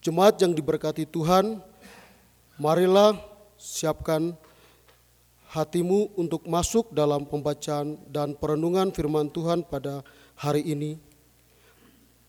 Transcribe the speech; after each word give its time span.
Jemaat 0.00 0.40
yang 0.40 0.56
diberkati 0.56 1.04
Tuhan, 1.04 1.60
marilah 2.56 3.20
siapkan 3.60 4.32
hatimu 5.52 6.16
untuk 6.16 6.48
masuk 6.48 6.88
dalam 6.88 7.28
pembacaan 7.28 8.00
dan 8.08 8.32
perenungan 8.32 8.96
firman 8.96 9.28
Tuhan 9.28 9.60
pada 9.68 10.00
hari 10.40 10.64
ini. 10.64 10.96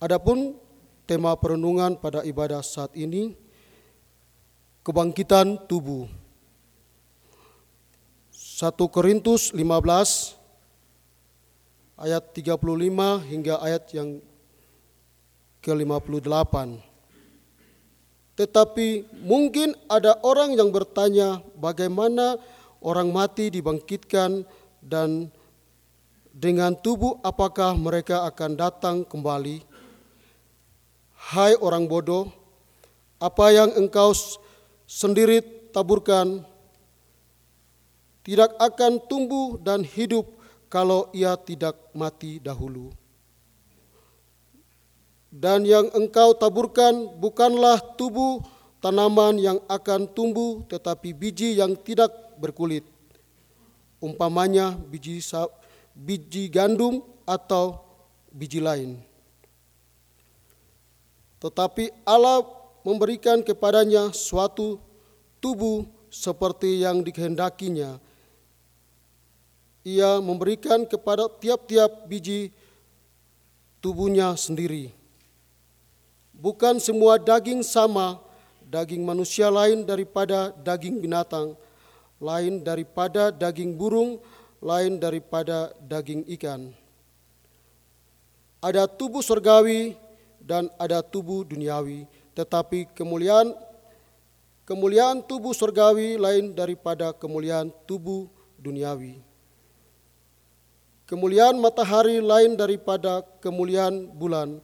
Adapun 0.03 0.59
tema 1.07 1.31
perenungan 1.39 1.95
pada 1.95 2.27
ibadah 2.27 2.59
saat 2.59 2.91
ini 2.91 3.39
kebangkitan 4.83 5.63
tubuh. 5.63 6.11
1 8.35 8.67
Korintus 8.91 9.55
15 9.55 10.35
ayat 12.03 12.23
35 12.35 13.31
hingga 13.31 13.63
ayat 13.63 13.87
yang 13.95 14.19
ke-58. 15.63 16.90
Tetapi 18.41 19.21
mungkin 19.21 19.77
ada 19.85 20.17
orang 20.25 20.57
yang 20.57 20.73
bertanya 20.73 21.45
bagaimana 21.53 22.41
orang 22.81 23.13
mati 23.13 23.53
dibangkitkan 23.53 24.41
dan 24.81 25.29
dengan 26.33 26.73
tubuh 26.73 27.21
apakah 27.21 27.77
mereka 27.77 28.25
akan 28.25 28.57
datang 28.57 28.97
kembali? 29.05 29.61
Hai 31.13 31.53
orang 31.61 31.85
bodoh, 31.85 32.33
apa 33.21 33.53
yang 33.53 33.77
engkau 33.77 34.09
sendiri 34.89 35.45
taburkan 35.69 36.41
tidak 38.25 38.57
akan 38.57 38.97
tumbuh 39.05 39.61
dan 39.61 39.85
hidup 39.85 40.25
kalau 40.65 41.13
ia 41.13 41.37
tidak 41.37 41.77
mati 41.93 42.41
dahulu. 42.41 42.89
Dan 45.31 45.63
yang 45.63 45.87
engkau 45.95 46.35
taburkan 46.35 47.07
bukanlah 47.15 47.79
tubuh 47.95 48.43
tanaman 48.83 49.39
yang 49.39 49.57
akan 49.71 50.11
tumbuh, 50.11 50.59
tetapi 50.67 51.15
biji 51.15 51.55
yang 51.55 51.73
tidak 51.79 52.11
berkulit. 52.35 52.83
Umpamanya 54.03 54.75
biji 54.75 55.23
biji 55.95 56.51
gandum 56.51 56.99
atau 57.23 57.79
biji 58.27 58.59
lain. 58.59 58.99
Tetapi 61.39 62.03
Allah 62.03 62.43
memberikan 62.83 63.39
kepadanya 63.39 64.11
suatu 64.11 64.77
tubuh 65.39 65.87
seperti 66.11 66.83
yang 66.83 67.01
dikehendakinya 67.01 67.97
ia 69.81 70.21
memberikan 70.21 70.85
kepada 70.85 71.25
tiap-tiap 71.41 72.05
biji 72.05 72.53
tubuhnya 73.81 74.37
sendiri. 74.37 74.93
Bukan 76.41 76.81
semua 76.81 77.21
daging 77.21 77.61
sama, 77.61 78.17
daging 78.65 79.05
manusia 79.05 79.45
lain 79.53 79.85
daripada 79.85 80.49
daging 80.65 80.97
binatang, 80.97 81.53
lain 82.17 82.65
daripada 82.65 83.29
daging 83.29 83.77
burung, 83.77 84.17
lain 84.57 84.97
daripada 84.97 85.69
daging 85.85 86.25
ikan. 86.33 86.73
Ada 88.57 88.89
tubuh 88.89 89.21
surgawi 89.21 89.93
dan 90.41 90.65
ada 90.81 91.05
tubuh 91.05 91.45
duniawi, 91.45 92.09
tetapi 92.33 92.89
kemuliaan 92.97 93.53
kemuliaan 94.65 95.21
tubuh 95.21 95.53
surgawi 95.53 96.17
lain 96.17 96.57
daripada 96.57 97.13
kemuliaan 97.13 97.69
tubuh 97.85 98.25
duniawi. 98.57 99.21
Kemuliaan 101.05 101.61
matahari 101.61 102.17
lain 102.17 102.57
daripada 102.57 103.21
kemuliaan 103.45 104.09
bulan, 104.09 104.57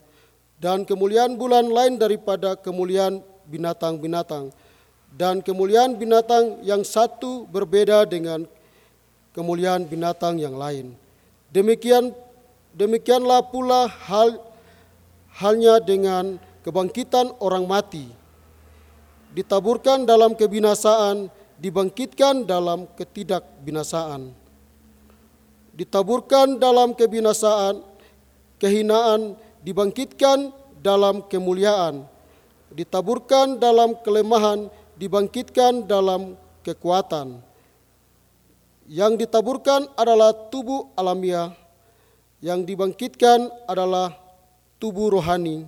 dan 0.57 0.83
kemuliaan 0.83 1.37
bulan 1.37 1.69
lain 1.69 2.01
daripada 2.01 2.57
kemuliaan 2.57 3.21
binatang-binatang, 3.45 4.49
dan 5.13 5.39
kemuliaan 5.41 5.95
binatang 5.95 6.61
yang 6.65 6.81
satu 6.81 7.45
berbeda 7.47 8.05
dengan 8.09 8.43
kemuliaan 9.37 9.85
binatang 9.85 10.41
yang 10.41 10.57
lain. 10.57 10.97
Demikian 11.53 12.11
demikianlah 12.73 13.45
pula 13.47 13.87
hal 13.87 14.41
halnya 15.37 15.77
dengan 15.79 16.41
kebangkitan 16.65 17.37
orang 17.39 17.63
mati. 17.69 18.09
Ditaburkan 19.31 20.03
dalam 20.03 20.33
kebinasaan, 20.33 21.29
dibangkitkan 21.61 22.43
dalam 22.49 22.89
ketidakbinasaan 22.97 24.47
ditaburkan 25.77 26.57
dalam 26.57 26.97
kebinasaan, 26.97 27.85
kehinaan 28.57 29.37
dibangkitkan 29.67 30.55
dalam 30.79 31.27
kemuliaan, 31.27 32.07
ditaburkan 32.71 33.59
dalam 33.59 33.99
kelemahan, 33.99 34.71
dibangkitkan 34.95 35.83
dalam 35.83 36.39
kekuatan. 36.63 37.43
Yang 38.87 39.27
ditaburkan 39.27 39.91
adalah 39.99 40.31
tubuh 40.47 40.87
alamiah, 40.95 41.51
yang 42.39 42.63
dibangkitkan 42.63 43.51
adalah 43.67 44.15
tubuh 44.79 45.11
rohani. 45.19 45.67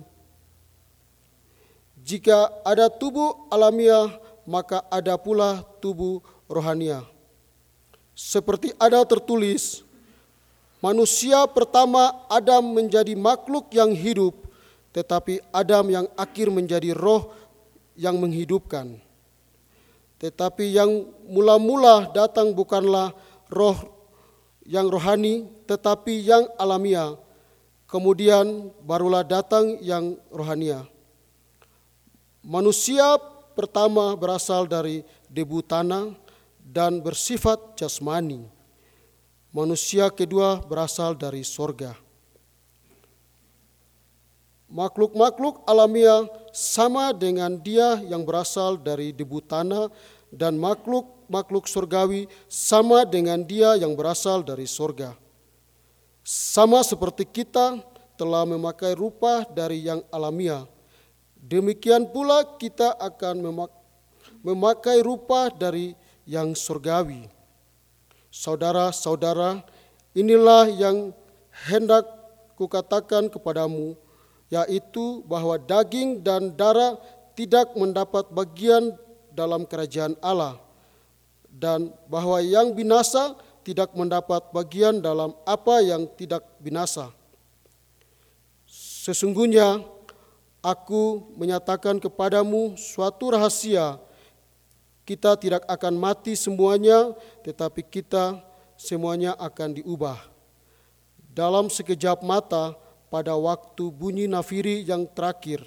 Jika 2.00 2.48
ada 2.64 2.88
tubuh 2.88 3.52
alamiah, 3.52 4.08
maka 4.48 4.80
ada 4.88 5.20
pula 5.20 5.60
tubuh 5.84 6.24
rohania. 6.48 7.04
Seperti 8.16 8.72
ada 8.80 9.04
tertulis, 9.04 9.84
Manusia 10.80 11.44
pertama 11.44 12.24
Adam 12.32 12.72
menjadi 12.72 13.12
makhluk 13.12 13.68
yang 13.68 13.92
hidup, 13.92 14.32
tetapi 14.96 15.44
Adam 15.52 15.92
yang 15.92 16.06
akhir 16.16 16.48
menjadi 16.48 16.96
roh 16.96 17.36
yang 18.00 18.16
menghidupkan. 18.16 18.96
Tetapi 20.16 20.72
yang 20.72 21.04
mula-mula 21.28 22.08
datang 22.16 22.56
bukanlah 22.56 23.12
roh 23.52 23.76
yang 24.64 24.88
rohani, 24.88 25.52
tetapi 25.68 26.24
yang 26.24 26.48
alamiah. 26.56 27.12
Kemudian 27.84 28.72
barulah 28.80 29.20
datang 29.20 29.76
yang 29.84 30.16
rohania. 30.32 30.88
Manusia 32.40 33.20
pertama 33.52 34.16
berasal 34.16 34.64
dari 34.64 35.04
debu 35.28 35.60
tanah 35.60 36.16
dan 36.64 37.04
bersifat 37.04 37.76
jasmani 37.76 38.59
Manusia 39.50 40.06
kedua 40.14 40.62
berasal 40.62 41.18
dari 41.18 41.42
sorga. 41.42 41.98
Makhluk-makhluk 44.70 45.66
alamiah 45.66 46.30
sama 46.54 47.10
dengan 47.10 47.58
dia 47.58 47.98
yang 48.06 48.22
berasal 48.22 48.78
dari 48.78 49.10
debu 49.10 49.42
tanah 49.42 49.90
dan 50.30 50.54
makhluk-makhluk 50.54 51.66
surgawi 51.66 52.30
sama 52.46 53.02
dengan 53.02 53.42
dia 53.42 53.74
yang 53.74 53.98
berasal 53.98 54.46
dari 54.46 54.70
sorga. 54.70 55.18
Sama 56.22 56.86
seperti 56.86 57.26
kita 57.26 57.82
telah 58.14 58.46
memakai 58.46 58.94
rupa 58.94 59.42
dari 59.50 59.82
yang 59.82 60.06
alamiah, 60.14 60.62
demikian 61.34 62.06
pula 62.06 62.46
kita 62.54 62.94
akan 63.02 63.66
memakai 64.46 65.02
rupa 65.02 65.50
dari 65.50 65.98
yang 66.22 66.54
surgawi. 66.54 67.39
Saudara-saudara, 68.30 69.58
inilah 70.14 70.70
yang 70.70 71.10
hendak 71.66 72.06
kukatakan 72.54 73.26
kepadamu, 73.26 73.98
yaitu 74.46 75.22
bahwa 75.26 75.58
daging 75.58 76.22
dan 76.22 76.54
darah 76.54 76.94
tidak 77.34 77.74
mendapat 77.74 78.30
bagian 78.30 78.94
dalam 79.34 79.66
kerajaan 79.66 80.14
Allah, 80.22 80.62
dan 81.50 81.90
bahwa 82.06 82.38
yang 82.38 82.70
binasa 82.70 83.34
tidak 83.66 83.90
mendapat 83.98 84.46
bagian 84.54 85.02
dalam 85.02 85.34
apa 85.42 85.82
yang 85.82 86.06
tidak 86.14 86.46
binasa. 86.62 87.10
Sesungguhnya 88.70 89.82
aku 90.62 91.34
menyatakan 91.34 91.98
kepadamu 91.98 92.78
suatu 92.78 93.32
rahasia 93.34 93.98
kita 95.10 95.34
tidak 95.34 95.66
akan 95.66 95.98
mati 95.98 96.38
semuanya, 96.38 97.10
tetapi 97.42 97.82
kita 97.82 98.38
semuanya 98.78 99.34
akan 99.34 99.82
diubah. 99.82 100.14
Dalam 101.34 101.66
sekejap 101.66 102.22
mata, 102.22 102.78
pada 103.10 103.34
waktu 103.34 103.90
bunyi 103.90 104.30
nafiri 104.30 104.86
yang 104.86 105.10
terakhir, 105.10 105.66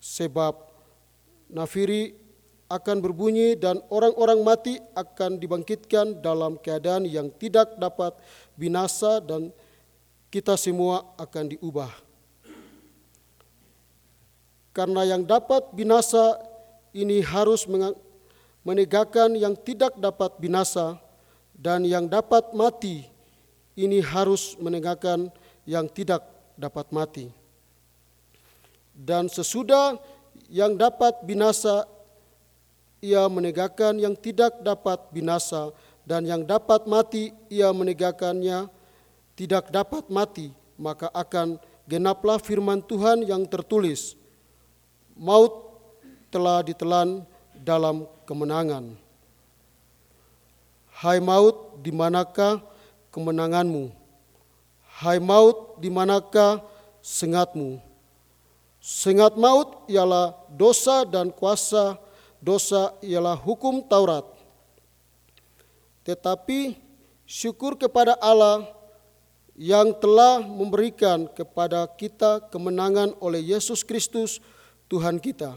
sebab 0.00 0.56
nafiri 1.52 2.16
akan 2.72 3.04
berbunyi 3.04 3.60
dan 3.60 3.84
orang-orang 3.92 4.40
mati 4.40 4.80
akan 4.96 5.36
dibangkitkan 5.36 6.24
dalam 6.24 6.56
keadaan 6.56 7.04
yang 7.04 7.28
tidak 7.36 7.76
dapat 7.76 8.16
binasa 8.56 9.20
dan 9.20 9.52
kita 10.32 10.56
semua 10.56 11.12
akan 11.20 11.52
diubah. 11.52 11.92
Karena 14.72 15.04
yang 15.04 15.28
dapat 15.28 15.68
binasa 15.76 16.51
ini 16.92 17.24
harus 17.24 17.64
menegakkan 18.62 19.32
yang 19.34 19.56
tidak 19.56 19.96
dapat 19.98 20.36
binasa 20.38 21.00
dan 21.56 21.82
yang 21.82 22.06
dapat 22.06 22.52
mati 22.52 23.08
ini 23.74 24.04
harus 24.04 24.54
menegakkan 24.60 25.32
yang 25.64 25.88
tidak 25.88 26.22
dapat 26.56 26.86
mati. 26.92 27.26
dan 28.92 29.24
sesudah 29.24 29.96
yang 30.52 30.76
dapat 30.76 31.24
binasa 31.24 31.88
ia 33.00 33.24
menegakkan 33.24 33.96
yang 33.96 34.12
tidak 34.12 34.60
dapat 34.60 35.00
binasa 35.08 35.72
dan 36.04 36.28
yang 36.28 36.44
dapat 36.44 36.84
mati 36.84 37.32
ia 37.48 37.72
menegakkannya 37.72 38.68
tidak 39.32 39.72
dapat 39.72 40.04
mati 40.12 40.52
maka 40.76 41.08
akan 41.16 41.56
genaplah 41.88 42.36
firman 42.36 42.84
Tuhan 42.84 43.24
yang 43.24 43.48
tertulis 43.48 44.12
maut 45.16 45.71
telah 46.32 46.64
ditelan 46.64 47.20
dalam 47.52 48.08
kemenangan 48.24 48.96
hai 51.04 51.20
maut 51.20 51.76
di 51.84 51.92
manakah 51.92 52.64
kemenanganmu 53.12 53.92
hai 55.04 55.20
maut 55.20 55.76
di 55.76 55.92
manakah 55.92 56.64
sengatmu 57.04 57.92
Sengat 58.82 59.38
maut 59.38 59.86
ialah 59.86 60.34
dosa 60.50 61.06
dan 61.06 61.30
kuasa 61.30 61.94
dosa 62.42 62.90
ialah 62.98 63.38
hukum 63.38 63.78
Taurat. 63.86 64.26
Tetapi 66.02 66.74
syukur 67.22 67.78
kepada 67.78 68.18
Allah 68.18 68.66
yang 69.54 69.94
telah 69.94 70.42
memberikan 70.42 71.30
kepada 71.30 71.86
kita 71.94 72.42
kemenangan 72.50 73.14
oleh 73.22 73.54
Yesus 73.54 73.86
Kristus 73.86 74.42
Tuhan 74.90 75.22
kita. 75.22 75.54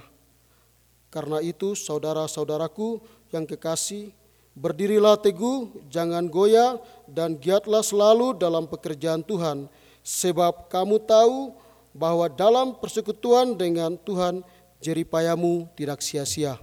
Karena 1.16 1.40
itu 1.40 1.80
saudara-saudaraku 1.80 3.00
yang 3.32 3.48
kekasih, 3.48 4.12
berdirilah 4.52 5.16
teguh, 5.16 5.72
jangan 5.88 6.28
goyah 6.28 6.76
dan 7.08 7.40
giatlah 7.40 7.80
selalu 7.80 8.36
dalam 8.36 8.68
pekerjaan 8.68 9.24
Tuhan. 9.24 9.72
Sebab 10.04 10.68
kamu 10.68 11.00
tahu 11.08 11.56
bahwa 11.96 12.28
dalam 12.28 12.76
persekutuan 12.76 13.56
dengan 13.56 13.96
Tuhan 13.96 14.44
jeripayamu 14.84 15.72
tidak 15.80 16.04
sia-sia. 16.04 16.60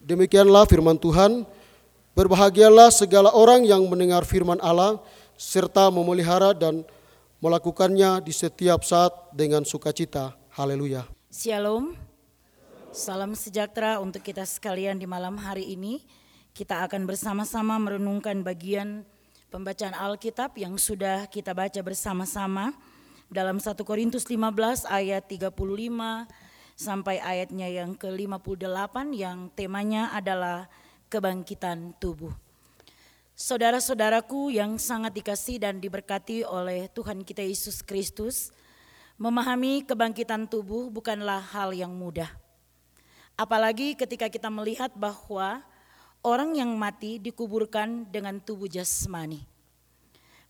Demikianlah 0.00 0.64
firman 0.64 0.96
Tuhan. 0.96 1.44
Berbahagialah 2.16 2.88
segala 2.88 3.36
orang 3.36 3.68
yang 3.68 3.84
mendengar 3.84 4.24
firman 4.24 4.60
Allah 4.64 4.96
serta 5.36 5.88
memelihara 5.88 6.52
dan 6.52 6.84
melakukannya 7.42 8.22
di 8.22 8.30
setiap 8.30 8.86
saat 8.86 9.10
dengan 9.34 9.66
sukacita. 9.66 10.38
Haleluya. 10.54 11.02
Shalom. 11.26 11.98
Salam 12.94 13.34
sejahtera 13.34 13.98
untuk 13.98 14.22
kita 14.22 14.46
sekalian 14.46 15.02
di 15.02 15.10
malam 15.10 15.34
hari 15.42 15.74
ini. 15.74 16.06
Kita 16.54 16.86
akan 16.86 17.02
bersama-sama 17.02 17.82
merenungkan 17.82 18.46
bagian 18.46 19.02
pembacaan 19.50 19.96
Alkitab 19.96 20.54
yang 20.54 20.78
sudah 20.78 21.26
kita 21.26 21.50
baca 21.50 21.82
bersama-sama 21.82 22.76
dalam 23.32 23.58
1 23.58 23.74
Korintus 23.82 24.28
15 24.30 24.86
ayat 24.86 25.26
35 25.26 25.50
sampai 26.78 27.16
ayatnya 27.18 27.66
yang 27.66 27.96
ke-58 27.96 28.96
yang 29.16 29.48
temanya 29.56 30.12
adalah 30.12 30.68
kebangkitan 31.08 31.96
tubuh. 31.96 32.41
Saudara-saudaraku 33.42 34.54
yang 34.54 34.78
sangat 34.78 35.18
dikasih 35.18 35.58
dan 35.58 35.82
diberkati 35.82 36.46
oleh 36.46 36.86
Tuhan 36.86 37.26
kita 37.26 37.42
Yesus 37.42 37.82
Kristus, 37.82 38.54
memahami 39.18 39.82
kebangkitan 39.82 40.46
tubuh 40.46 40.86
bukanlah 40.94 41.42
hal 41.50 41.74
yang 41.74 41.90
mudah. 41.90 42.30
Apalagi 43.34 43.98
ketika 43.98 44.30
kita 44.30 44.46
melihat 44.46 44.94
bahwa 44.94 45.58
orang 46.22 46.54
yang 46.54 46.70
mati 46.78 47.18
dikuburkan 47.18 48.06
dengan 48.14 48.38
tubuh 48.38 48.70
jasmani. 48.70 49.42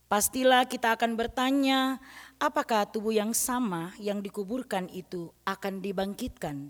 Pastilah 0.05 0.69
kita 0.69 0.93
akan 0.93 1.17
bertanya, 1.17 1.97
apakah 2.37 2.85
tubuh 2.85 3.17
yang 3.17 3.33
sama 3.33 3.89
yang 3.97 4.21
dikuburkan 4.21 4.85
itu 4.93 5.33
akan 5.49 5.81
dibangkitkan? 5.81 6.69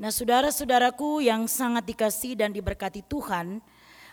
Nah, 0.00 0.08
saudara-saudaraku 0.08 1.28
yang 1.28 1.44
sangat 1.44 1.84
dikasih 1.84 2.40
dan 2.40 2.56
diberkati 2.56 3.04
Tuhan, 3.04 3.60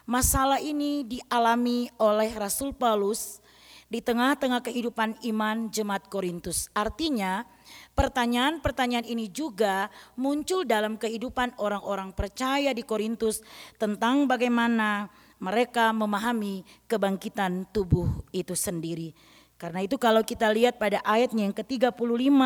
masalah 0.04 0.60
ini 0.60 1.08
dialami 1.08 1.88
oleh 2.00 2.32
Rasul 2.36 2.76
Paulus 2.76 3.40
di 3.88 4.02
tengah-tengah 4.02 4.66
kehidupan 4.66 5.22
iman 5.22 5.70
jemaat 5.70 6.10
Korintus. 6.10 6.66
Artinya, 6.74 7.46
pertanyaan-pertanyaan 7.94 9.06
ini 9.06 9.30
juga 9.30 9.94
muncul 10.18 10.66
dalam 10.66 10.98
kehidupan 10.98 11.62
orang-orang 11.62 12.10
percaya 12.10 12.74
di 12.74 12.82
Korintus 12.82 13.46
tentang 13.78 14.26
bagaimana 14.26 15.14
mereka 15.38 15.94
memahami 15.94 16.66
kebangkitan 16.90 17.70
tubuh 17.70 18.10
itu 18.34 18.58
sendiri. 18.58 19.14
Karena 19.62 19.86
itu 19.86 20.02
kalau 20.02 20.26
kita 20.26 20.50
lihat 20.50 20.82
pada 20.82 21.00
ayatnya 21.06 21.46
yang 21.46 21.56
ke-35 21.56 22.40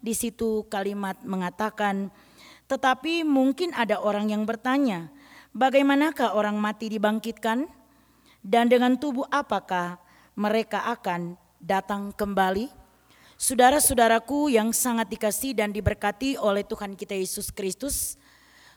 di 0.00 0.14
situ 0.16 0.64
kalimat 0.72 1.20
mengatakan 1.22 2.08
tetapi 2.68 3.24
mungkin 3.24 3.72
ada 3.72 3.96
orang 3.96 4.28
yang 4.28 4.44
bertanya, 4.44 5.08
bagaimanakah 5.58 6.38
orang 6.38 6.54
mati 6.54 6.86
dibangkitkan 6.86 7.66
dan 8.46 8.70
dengan 8.70 8.94
tubuh 8.94 9.26
apakah 9.26 9.98
mereka 10.38 10.86
akan 10.86 11.34
datang 11.58 12.14
kembali. 12.14 12.70
Saudara-saudaraku 13.34 14.54
yang 14.54 14.70
sangat 14.70 15.10
dikasih 15.10 15.58
dan 15.58 15.74
diberkati 15.74 16.38
oleh 16.38 16.62
Tuhan 16.62 16.94
kita 16.94 17.18
Yesus 17.18 17.50
Kristus, 17.50 18.14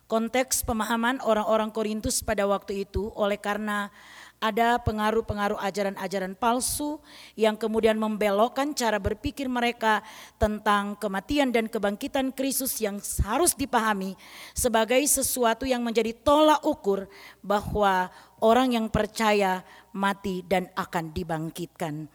konteks 0.10 0.66
pemahaman 0.66 1.22
orang-orang 1.22 1.69
Korintus 1.69 2.25
pada 2.25 2.50
waktu 2.50 2.86
itu 2.89 3.13
oleh 3.13 3.38
karena 3.38 3.94
ada 4.41 4.81
pengaruh-pengaruh 4.81 5.61
ajaran-ajaran 5.61 6.33
palsu 6.33 6.97
yang 7.38 7.53
kemudian 7.53 7.93
membelokkan 7.93 8.73
cara 8.73 8.97
berpikir 8.97 9.45
mereka 9.45 10.01
tentang 10.41 10.97
kematian 10.97 11.53
dan 11.53 11.69
kebangkitan 11.69 12.33
Kristus 12.33 12.81
yang 12.81 12.97
harus 13.21 13.53
dipahami 13.53 14.17
sebagai 14.57 14.99
sesuatu 15.05 15.69
yang 15.69 15.85
menjadi 15.85 16.17
tolak 16.25 16.65
ukur 16.65 17.05
bahwa 17.45 18.09
orang 18.41 18.73
yang 18.73 18.89
percaya 18.89 19.61
mati 19.93 20.41
dan 20.41 20.73
akan 20.73 21.13
dibangkitkan. 21.13 22.09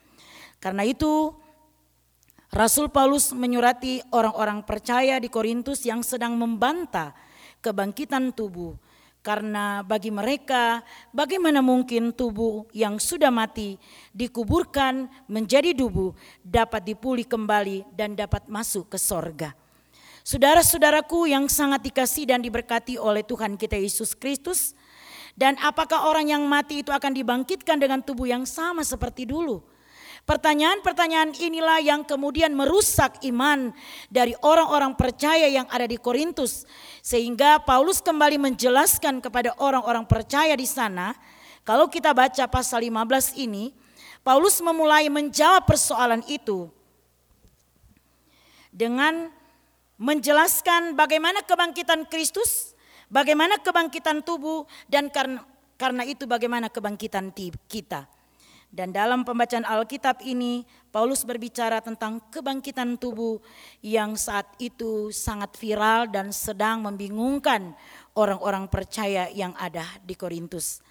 Karena 0.59 0.83
itu 0.83 1.31
Rasul 2.51 2.91
Paulus 2.91 3.31
menyurati 3.31 4.03
orang-orang 4.11 4.67
percaya 4.67 5.23
di 5.23 5.31
Korintus 5.31 5.87
yang 5.87 6.03
sedang 6.03 6.35
membantah 6.35 7.15
kebangkitan 7.63 8.35
tubuh 8.35 8.75
karena 9.27 9.83
bagi 9.83 10.15
mereka, 10.15 10.87
bagaimana 11.11 11.59
mungkin 11.59 12.15
tubuh 12.15 12.63
yang 12.71 13.03
sudah 13.03 13.35
mati 13.35 13.75
dikuburkan 14.15 15.11
menjadi 15.27 15.75
tubuh 15.75 16.15
dapat 16.47 16.87
dipulih 16.87 17.27
kembali 17.27 17.91
dan 17.91 18.15
dapat 18.15 18.47
masuk 18.47 18.95
ke 18.95 18.99
sorga. 19.03 19.51
Saudara-saudaraku 20.23 21.27
yang 21.27 21.51
sangat 21.51 21.83
dikasih 21.91 22.31
dan 22.31 22.39
diberkati 22.39 23.03
oleh 23.03 23.27
Tuhan 23.27 23.59
kita 23.59 23.75
Yesus 23.75 24.15
Kristus, 24.15 24.79
dan 25.35 25.59
apakah 25.59 26.07
orang 26.07 26.31
yang 26.31 26.47
mati 26.47 26.87
itu 26.87 26.95
akan 26.95 27.11
dibangkitkan 27.11 27.83
dengan 27.83 27.99
tubuh 27.99 28.31
yang 28.31 28.47
sama 28.47 28.87
seperti 28.87 29.27
dulu? 29.27 29.59
Pertanyaan-pertanyaan 30.27 31.39
inilah 31.39 31.79
yang 31.79 32.03
kemudian 32.03 32.51
merusak 32.51 33.23
iman 33.31 33.71
dari 34.11 34.35
orang-orang 34.43 34.99
percaya 34.99 35.47
yang 35.47 35.71
ada 35.71 35.87
di 35.87 35.95
Korintus. 36.03 36.67
Sehingga 36.99 37.63
Paulus 37.63 38.03
kembali 38.03 38.35
menjelaskan 38.35 39.23
kepada 39.23 39.55
orang-orang 39.63 40.03
percaya 40.03 40.59
di 40.59 40.67
sana, 40.67 41.15
kalau 41.63 41.87
kita 41.87 42.11
baca 42.11 42.43
pasal 42.51 42.83
15 42.83 43.39
ini, 43.39 43.71
Paulus 44.27 44.59
memulai 44.59 45.07
menjawab 45.07 45.63
persoalan 45.63 46.27
itu 46.27 46.67
dengan 48.75 49.31
menjelaskan 49.95 50.99
bagaimana 50.99 51.47
kebangkitan 51.47 52.03
Kristus, 52.11 52.75
bagaimana 53.07 53.63
kebangkitan 53.63 54.27
tubuh 54.27 54.67
dan 54.91 55.07
karena 55.07 55.47
karena 55.79 56.03
itu 56.03 56.27
bagaimana 56.27 56.67
kebangkitan 56.67 57.31
kita. 57.71 58.16
Dan 58.67 58.93
dalam 58.93 59.25
pembacaan 59.25 59.65
Alkitab 59.65 60.21
ini, 60.27 60.67
Paulus 60.93 61.25
berbicara 61.25 61.81
tentang 61.81 62.21
kebangkitan 62.29 62.99
tubuh 63.01 63.41
yang 63.81 64.19
saat 64.19 64.45
itu 64.61 65.09
sangat 65.15 65.55
viral 65.57 66.11
dan 66.11 66.35
sedang 66.35 66.85
membingungkan 66.85 67.73
orang-orang 68.19 68.69
percaya 68.69 69.31
yang 69.33 69.57
ada 69.57 69.87
di 70.05 70.13
Korintus. 70.13 70.85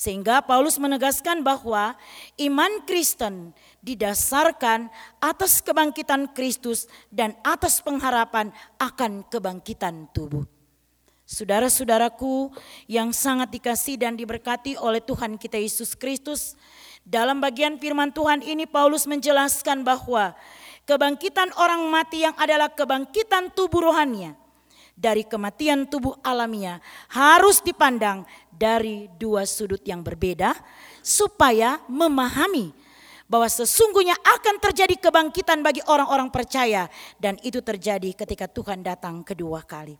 Sehingga 0.00 0.40
Paulus 0.40 0.80
menegaskan 0.80 1.44
bahwa 1.44 1.92
iman 2.40 2.72
Kristen 2.88 3.52
didasarkan 3.84 4.88
atas 5.20 5.60
kebangkitan 5.60 6.32
Kristus 6.32 6.88
dan 7.12 7.36
atas 7.44 7.84
pengharapan 7.84 8.48
akan 8.80 9.28
kebangkitan 9.28 10.08
tubuh. 10.16 10.48
Saudara-saudaraku 11.30 12.50
yang 12.90 13.14
sangat 13.14 13.54
dikasih 13.54 14.00
dan 14.00 14.18
diberkati 14.18 14.74
oleh 14.74 14.98
Tuhan 14.98 15.38
kita 15.38 15.62
Yesus 15.62 15.94
Kristus, 15.94 16.58
dalam 17.06 17.40
bagian 17.40 17.80
firman 17.80 18.12
Tuhan 18.14 18.44
ini 18.44 18.68
Paulus 18.68 19.08
menjelaskan 19.08 19.82
bahwa 19.82 20.36
kebangkitan 20.84 21.54
orang 21.56 21.82
mati 21.88 22.22
yang 22.22 22.36
adalah 22.36 22.70
kebangkitan 22.70 23.52
tubuh 23.52 23.90
rohania 23.90 24.36
dari 25.00 25.24
kematian 25.24 25.88
tubuh 25.88 26.20
alamiah 26.20 26.76
harus 27.08 27.64
dipandang 27.64 28.28
dari 28.52 29.08
dua 29.16 29.48
sudut 29.48 29.80
yang 29.88 30.04
berbeda 30.04 30.52
supaya 31.00 31.80
memahami 31.88 32.76
bahwa 33.30 33.46
sesungguhnya 33.46 34.18
akan 34.20 34.58
terjadi 34.58 34.98
kebangkitan 34.98 35.62
bagi 35.62 35.80
orang-orang 35.86 36.28
percaya 36.28 36.90
dan 37.16 37.38
itu 37.46 37.62
terjadi 37.62 38.12
ketika 38.12 38.50
Tuhan 38.50 38.82
datang 38.82 39.22
kedua 39.22 39.62
kali. 39.62 39.94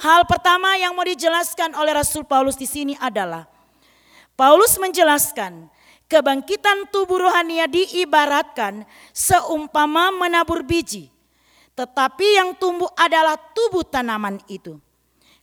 Hal 0.00 0.24
pertama 0.24 0.78
yang 0.78 0.94
mau 0.96 1.04
dijelaskan 1.04 1.76
oleh 1.76 1.92
Rasul 1.92 2.24
Paulus 2.24 2.56
di 2.56 2.64
sini 2.64 2.94
adalah 2.96 3.44
Paulus 4.38 4.78
menjelaskan 4.80 5.68
kebangkitan 6.10 6.90
tubuh 6.90 7.30
rohania 7.30 7.70
diibaratkan 7.70 8.82
seumpama 9.14 10.10
menabur 10.10 10.66
biji. 10.66 11.08
Tetapi 11.78 12.26
yang 12.36 12.58
tumbuh 12.58 12.90
adalah 12.98 13.38
tubuh 13.38 13.86
tanaman 13.86 14.42
itu. 14.50 14.76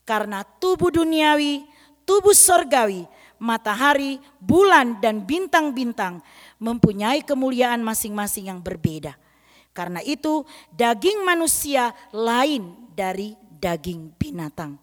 Karena 0.03 0.43
tubuh 0.43 0.91
duniawi, 0.91 1.65
tubuh 2.03 2.35
sorgawi, 2.35 3.07
matahari, 3.39 4.21
bulan, 4.37 4.99
dan 4.99 5.23
bintang-bintang 5.23 6.21
mempunyai 6.61 7.23
kemuliaan 7.23 7.81
masing-masing 7.81 8.51
yang 8.53 8.59
berbeda. 8.61 9.15
Karena 9.71 10.03
itu 10.03 10.45
daging 10.73 11.23
manusia 11.25 11.95
lain 12.13 12.91
dari 12.93 13.33
daging 13.57 14.13
binatang. 14.19 14.77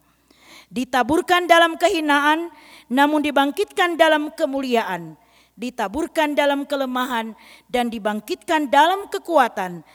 Ditaburkan 0.70 1.46
dalam 1.46 1.78
kehinaan, 1.78 2.50
namun 2.90 3.22
dibangkitkan 3.22 3.94
dalam 3.94 4.34
kemuliaan. 4.34 5.14
Ditaburkan 5.54 6.34
dalam 6.34 6.66
kelemahan 6.66 7.32
dan 7.70 7.88
dibangkitkan 7.88 8.66
dalam 8.66 9.06
kekuatan. 9.06 9.86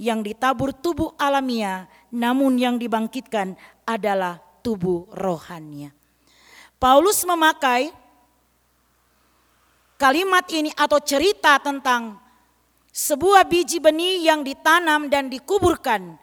Yang 0.00 0.32
ditabur 0.32 0.72
tubuh 0.72 1.12
alamiah, 1.20 1.84
namun 2.08 2.56
yang 2.56 2.80
dibangkitkan 2.80 3.52
adalah 3.84 4.40
tubuh 4.64 5.04
rohania. 5.12 5.92
Paulus 6.80 7.20
memakai 7.28 7.92
kalimat 10.00 10.48
ini 10.48 10.72
atau 10.72 10.96
cerita 11.04 11.60
tentang 11.60 12.16
sebuah 12.88 13.44
biji 13.44 13.76
benih 13.76 14.24
yang 14.24 14.40
ditanam 14.40 15.12
dan 15.12 15.28
dikuburkan 15.28 16.16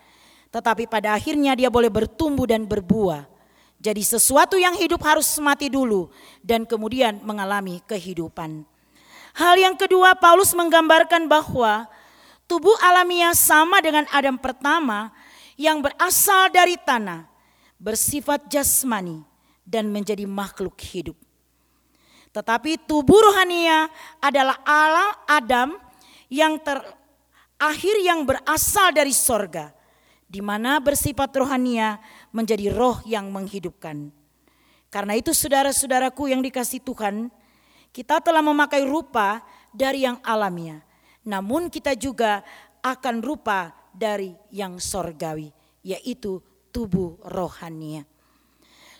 tetapi 0.58 0.88
pada 0.88 1.16
akhirnya 1.16 1.54
dia 1.54 1.68
boleh 1.68 1.92
bertumbuh 1.92 2.48
dan 2.48 2.64
berbuah. 2.66 3.37
Jadi 3.77 4.01
sesuatu 4.01 4.57
yang 4.57 4.74
hidup 4.74 5.05
harus 5.05 5.29
mati 5.38 5.69
dulu 5.69 6.10
dan 6.41 6.65
kemudian 6.65 7.22
mengalami 7.22 7.77
kehidupan. 7.86 8.65
Hal 9.38 9.53
yang 9.53 9.77
kedua 9.77 10.17
Paulus 10.17 10.57
menggambarkan 10.57 11.29
bahwa 11.29 11.86
tubuh 12.50 12.74
alamiah 12.81 13.38
sama 13.38 13.77
dengan 13.86 14.10
Adam 14.10 14.34
pertama 14.34 15.13
yang 15.53 15.77
berasal 15.77 16.50
dari 16.50 16.74
tanah, 16.74 17.29
bersifat 17.77 18.50
jasmani 18.50 19.22
dan 19.62 19.93
menjadi 19.93 20.25
makhluk 20.25 20.74
hidup. 20.81 21.17
Tetapi 22.34 22.81
tubuh 22.89 23.22
rohania 23.29 23.89
adalah 24.17 24.57
Allah 24.65 25.22
Adam 25.29 25.77
yang 26.34 26.57
terakhir 26.57 27.96
yang 28.01 28.25
berasal 28.25 28.89
dari 28.89 29.13
sorga 29.13 29.77
di 30.27 30.43
mana 30.43 30.77
bersifat 30.84 31.31
rohania 31.39 31.98
menjadi 32.38 32.70
roh 32.70 33.01
yang 33.10 33.34
menghidupkan. 33.34 34.13
Karena 34.94 35.17
itu 35.17 35.34
saudara-saudaraku 35.34 36.29
yang 36.29 36.46
dikasih 36.46 36.86
Tuhan, 36.86 37.34
kita 37.89 38.22
telah 38.22 38.46
memakai 38.46 38.86
rupa 38.86 39.41
dari 39.74 40.06
yang 40.06 40.22
alamiah. 40.22 40.86
Namun 41.25 41.74
kita 41.74 41.98
juga 41.98 42.46
akan 42.86 43.25
rupa 43.25 43.74
dari 43.89 44.38
yang 44.53 44.77
sorgawi, 44.77 45.50
yaitu 45.82 46.38
tubuh 46.70 47.17
rohania. 47.25 48.06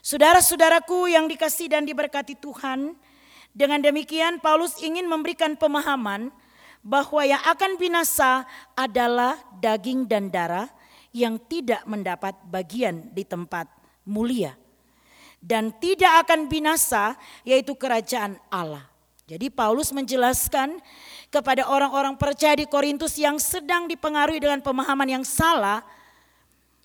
Saudara-saudaraku 0.02 1.14
yang 1.14 1.30
dikasih 1.30 1.70
dan 1.70 1.86
diberkati 1.86 2.36
Tuhan, 2.42 2.98
dengan 3.54 3.80
demikian 3.80 4.42
Paulus 4.42 4.82
ingin 4.82 5.06
memberikan 5.06 5.54
pemahaman 5.54 6.34
bahwa 6.86 7.22
yang 7.26 7.42
akan 7.44 7.76
binasa 7.78 8.48
adalah 8.74 9.38
daging 9.60 10.08
dan 10.08 10.32
darah, 10.32 10.70
yang 11.18 11.42
tidak 11.50 11.82
mendapat 11.90 12.38
bagian 12.46 13.10
di 13.10 13.26
tempat 13.26 13.66
mulia 14.06 14.54
dan 15.42 15.74
tidak 15.82 16.26
akan 16.28 16.46
binasa 16.46 17.18
yaitu 17.42 17.74
kerajaan 17.74 18.38
Allah. 18.54 18.86
Jadi 19.28 19.52
Paulus 19.52 19.92
menjelaskan 19.92 20.80
kepada 21.28 21.68
orang-orang 21.68 22.16
percaya 22.16 22.56
di 22.56 22.64
Korintus 22.64 23.20
yang 23.20 23.36
sedang 23.36 23.84
dipengaruhi 23.90 24.40
dengan 24.40 24.64
pemahaman 24.64 25.20
yang 25.20 25.26
salah 25.28 25.84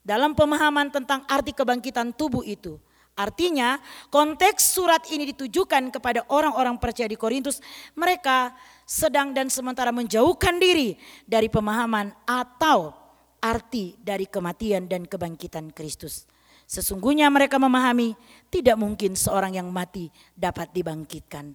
dalam 0.03 0.35
pemahaman 0.35 0.91
tentang 0.91 1.23
arti 1.31 1.55
kebangkitan 1.55 2.11
tubuh 2.11 2.43
itu. 2.43 2.83
Artinya 3.12 3.79
konteks 4.09 4.75
surat 4.75 5.05
ini 5.12 5.31
ditujukan 5.37 5.93
kepada 5.95 6.27
orang-orang 6.33 6.81
percaya 6.81 7.07
di 7.07 7.15
Korintus. 7.15 7.62
Mereka 7.95 8.51
sedang 8.89 9.31
dan 9.31 9.47
sementara 9.47 9.95
menjauhkan 9.95 10.59
diri 10.59 10.99
dari 11.29 11.47
pemahaman 11.47 12.11
atau 12.27 13.01
arti 13.42 13.99
dari 13.99 14.30
kematian 14.30 14.87
dan 14.87 15.04
kebangkitan 15.04 15.75
Kristus. 15.75 16.30
Sesungguhnya 16.70 17.26
mereka 17.28 17.58
memahami 17.58 18.14
tidak 18.49 18.78
mungkin 18.78 19.18
seorang 19.18 19.58
yang 19.58 19.68
mati 19.68 20.08
dapat 20.32 20.70
dibangkitkan. 20.70 21.52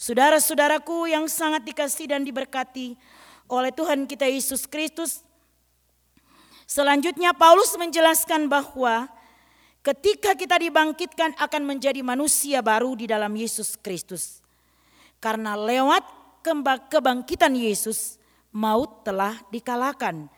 Saudara-saudaraku 0.00 1.12
yang 1.12 1.28
sangat 1.28 1.62
dikasih 1.68 2.10
dan 2.10 2.24
diberkati 2.24 2.96
oleh 3.46 3.70
Tuhan 3.70 4.08
kita 4.08 4.26
Yesus 4.26 4.64
Kristus. 4.66 5.22
Selanjutnya 6.66 7.30
Paulus 7.36 7.70
menjelaskan 7.78 8.50
bahwa 8.50 9.06
ketika 9.86 10.34
kita 10.34 10.58
dibangkitkan 10.58 11.38
akan 11.38 11.62
menjadi 11.62 12.02
manusia 12.02 12.58
baru 12.58 12.98
di 12.98 13.06
dalam 13.06 13.30
Yesus 13.36 13.78
Kristus. 13.78 14.42
Karena 15.22 15.56
lewat 15.56 16.02
kebangkitan 16.90 17.54
Yesus 17.56 18.20
maut 18.52 19.06
telah 19.06 19.38
dikalahkan 19.48 20.28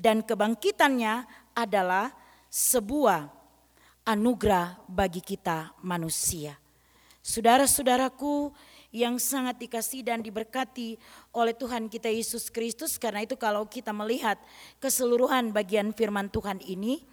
dan 0.00 0.24
kebangkitannya 0.24 1.28
adalah 1.52 2.08
sebuah 2.48 3.28
anugerah 4.08 4.80
bagi 4.88 5.20
kita 5.20 5.76
manusia. 5.84 6.56
Saudara-saudaraku 7.20 8.48
yang 8.96 9.20
sangat 9.20 9.60
dikasih 9.60 10.02
dan 10.02 10.24
diberkati 10.24 10.96
oleh 11.36 11.52
Tuhan 11.52 11.86
kita 11.92 12.08
Yesus 12.08 12.48
Kristus 12.48 12.96
karena 12.96 13.22
itu 13.22 13.36
kalau 13.36 13.68
kita 13.68 13.92
melihat 13.92 14.40
keseluruhan 14.80 15.52
bagian 15.52 15.92
firman 15.94 16.32
Tuhan 16.32 16.58
ini 16.64 17.04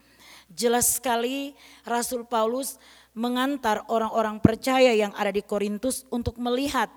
jelas 0.50 0.98
sekali 0.98 1.54
Rasul 1.86 2.26
Paulus 2.26 2.82
mengantar 3.14 3.86
orang-orang 3.92 4.42
percaya 4.42 4.96
yang 4.96 5.14
ada 5.14 5.30
di 5.30 5.44
Korintus 5.46 6.08
untuk 6.10 6.40
melihat 6.42 6.90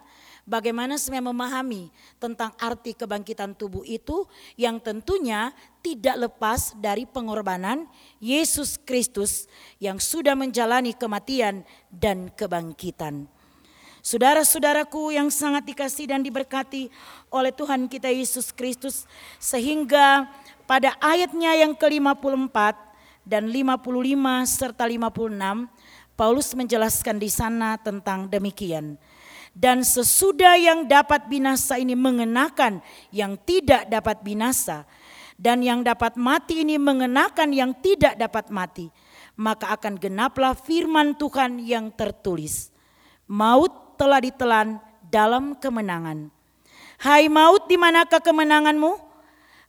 bagaimana 0.49 0.97
sebenarnya 0.97 1.31
memahami 1.33 1.83
tentang 2.21 2.53
arti 2.61 2.93
kebangkitan 2.97 3.57
tubuh 3.57 3.85
itu 3.85 4.29
yang 4.57 4.81
tentunya 4.81 5.53
tidak 5.81 6.29
lepas 6.29 6.77
dari 6.77 7.09
pengorbanan 7.09 7.89
Yesus 8.21 8.77
Kristus 8.81 9.49
yang 9.81 9.97
sudah 9.97 10.37
menjalani 10.37 10.93
kematian 10.93 11.65
dan 11.89 12.29
kebangkitan. 12.33 13.29
Saudara-saudaraku 14.01 15.13
yang 15.13 15.29
sangat 15.29 15.69
dikasih 15.69 16.09
dan 16.09 16.25
diberkati 16.25 16.89
oleh 17.29 17.53
Tuhan 17.53 17.85
kita 17.85 18.09
Yesus 18.09 18.49
Kristus 18.49 19.05
sehingga 19.37 20.25
pada 20.65 20.97
ayatnya 21.05 21.53
yang 21.61 21.77
ke-54 21.77 22.57
dan 23.29 23.53
55 23.53 23.77
serta 24.49 24.89
56 24.89 25.69
Paulus 26.17 26.53
menjelaskan 26.57 27.17
di 27.17 27.29
sana 27.33 27.77
tentang 27.81 28.29
demikian. 28.29 28.97
Dan 29.51 29.83
sesudah 29.83 30.55
yang 30.57 30.87
dapat 30.87 31.27
binasa 31.27 31.77
ini 31.77 31.99
mengenakan 31.99 32.81
yang 33.11 33.35
tidak 33.43 33.91
dapat 33.91 34.23
binasa. 34.23 34.87
Dan 35.41 35.65
yang 35.65 35.81
dapat 35.81 36.21
mati 36.21 36.63
ini 36.63 36.77
mengenakan 36.77 37.51
yang 37.51 37.73
tidak 37.81 38.15
dapat 38.21 38.53
mati. 38.53 38.87
Maka 39.35 39.73
akan 39.73 39.97
genaplah 39.97 40.53
firman 40.53 41.17
Tuhan 41.17 41.59
yang 41.65 41.89
tertulis. 41.91 42.69
Maut 43.25 43.97
telah 43.97 44.21
ditelan 44.21 44.79
dalam 45.09 45.57
kemenangan. 45.57 46.29
Hai 47.01 47.33
maut 47.33 47.65
di 47.65 47.81
manakah 47.81 48.21
kemenanganmu? 48.21 48.93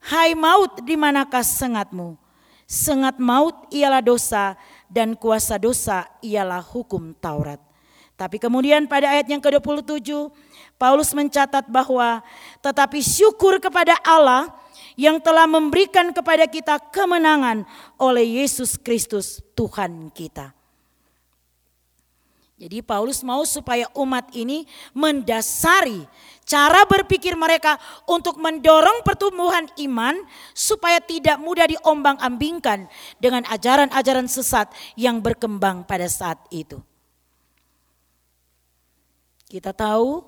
Hai 0.04 0.36
maut 0.36 0.84
di 0.84 1.00
manakah 1.00 1.46
sengatmu? 1.46 2.20
Sengat 2.68 3.16
maut 3.20 3.72
ialah 3.72 4.04
dosa 4.04 4.60
dan 4.92 5.16
kuasa 5.16 5.56
dosa 5.56 6.12
ialah 6.20 6.60
hukum 6.60 7.16
Taurat. 7.16 7.71
Tapi 8.22 8.38
kemudian 8.38 8.86
pada 8.86 9.18
ayat 9.18 9.26
yang 9.26 9.42
ke-27 9.42 10.06
Paulus 10.78 11.10
mencatat 11.10 11.66
bahwa 11.74 12.22
tetapi 12.62 13.02
syukur 13.02 13.58
kepada 13.58 13.98
Allah 14.06 14.54
yang 14.94 15.18
telah 15.18 15.50
memberikan 15.50 16.14
kepada 16.14 16.46
kita 16.46 16.78
kemenangan 16.94 17.66
oleh 17.98 18.46
Yesus 18.46 18.78
Kristus 18.78 19.42
Tuhan 19.58 20.14
kita. 20.14 20.54
Jadi 22.62 22.86
Paulus 22.86 23.26
mau 23.26 23.42
supaya 23.42 23.90
umat 23.98 24.30
ini 24.38 24.70
mendasari 24.94 26.06
cara 26.46 26.86
berpikir 26.86 27.34
mereka 27.34 27.82
untuk 28.06 28.38
mendorong 28.38 29.02
pertumbuhan 29.02 29.66
iman 29.82 30.14
supaya 30.54 31.02
tidak 31.02 31.42
mudah 31.42 31.66
diombang-ambingkan 31.66 32.86
dengan 33.18 33.50
ajaran-ajaran 33.50 34.30
sesat 34.30 34.70
yang 34.94 35.26
berkembang 35.26 35.90
pada 35.90 36.06
saat 36.06 36.38
itu. 36.54 36.86
Kita 39.52 39.76
tahu 39.76 40.24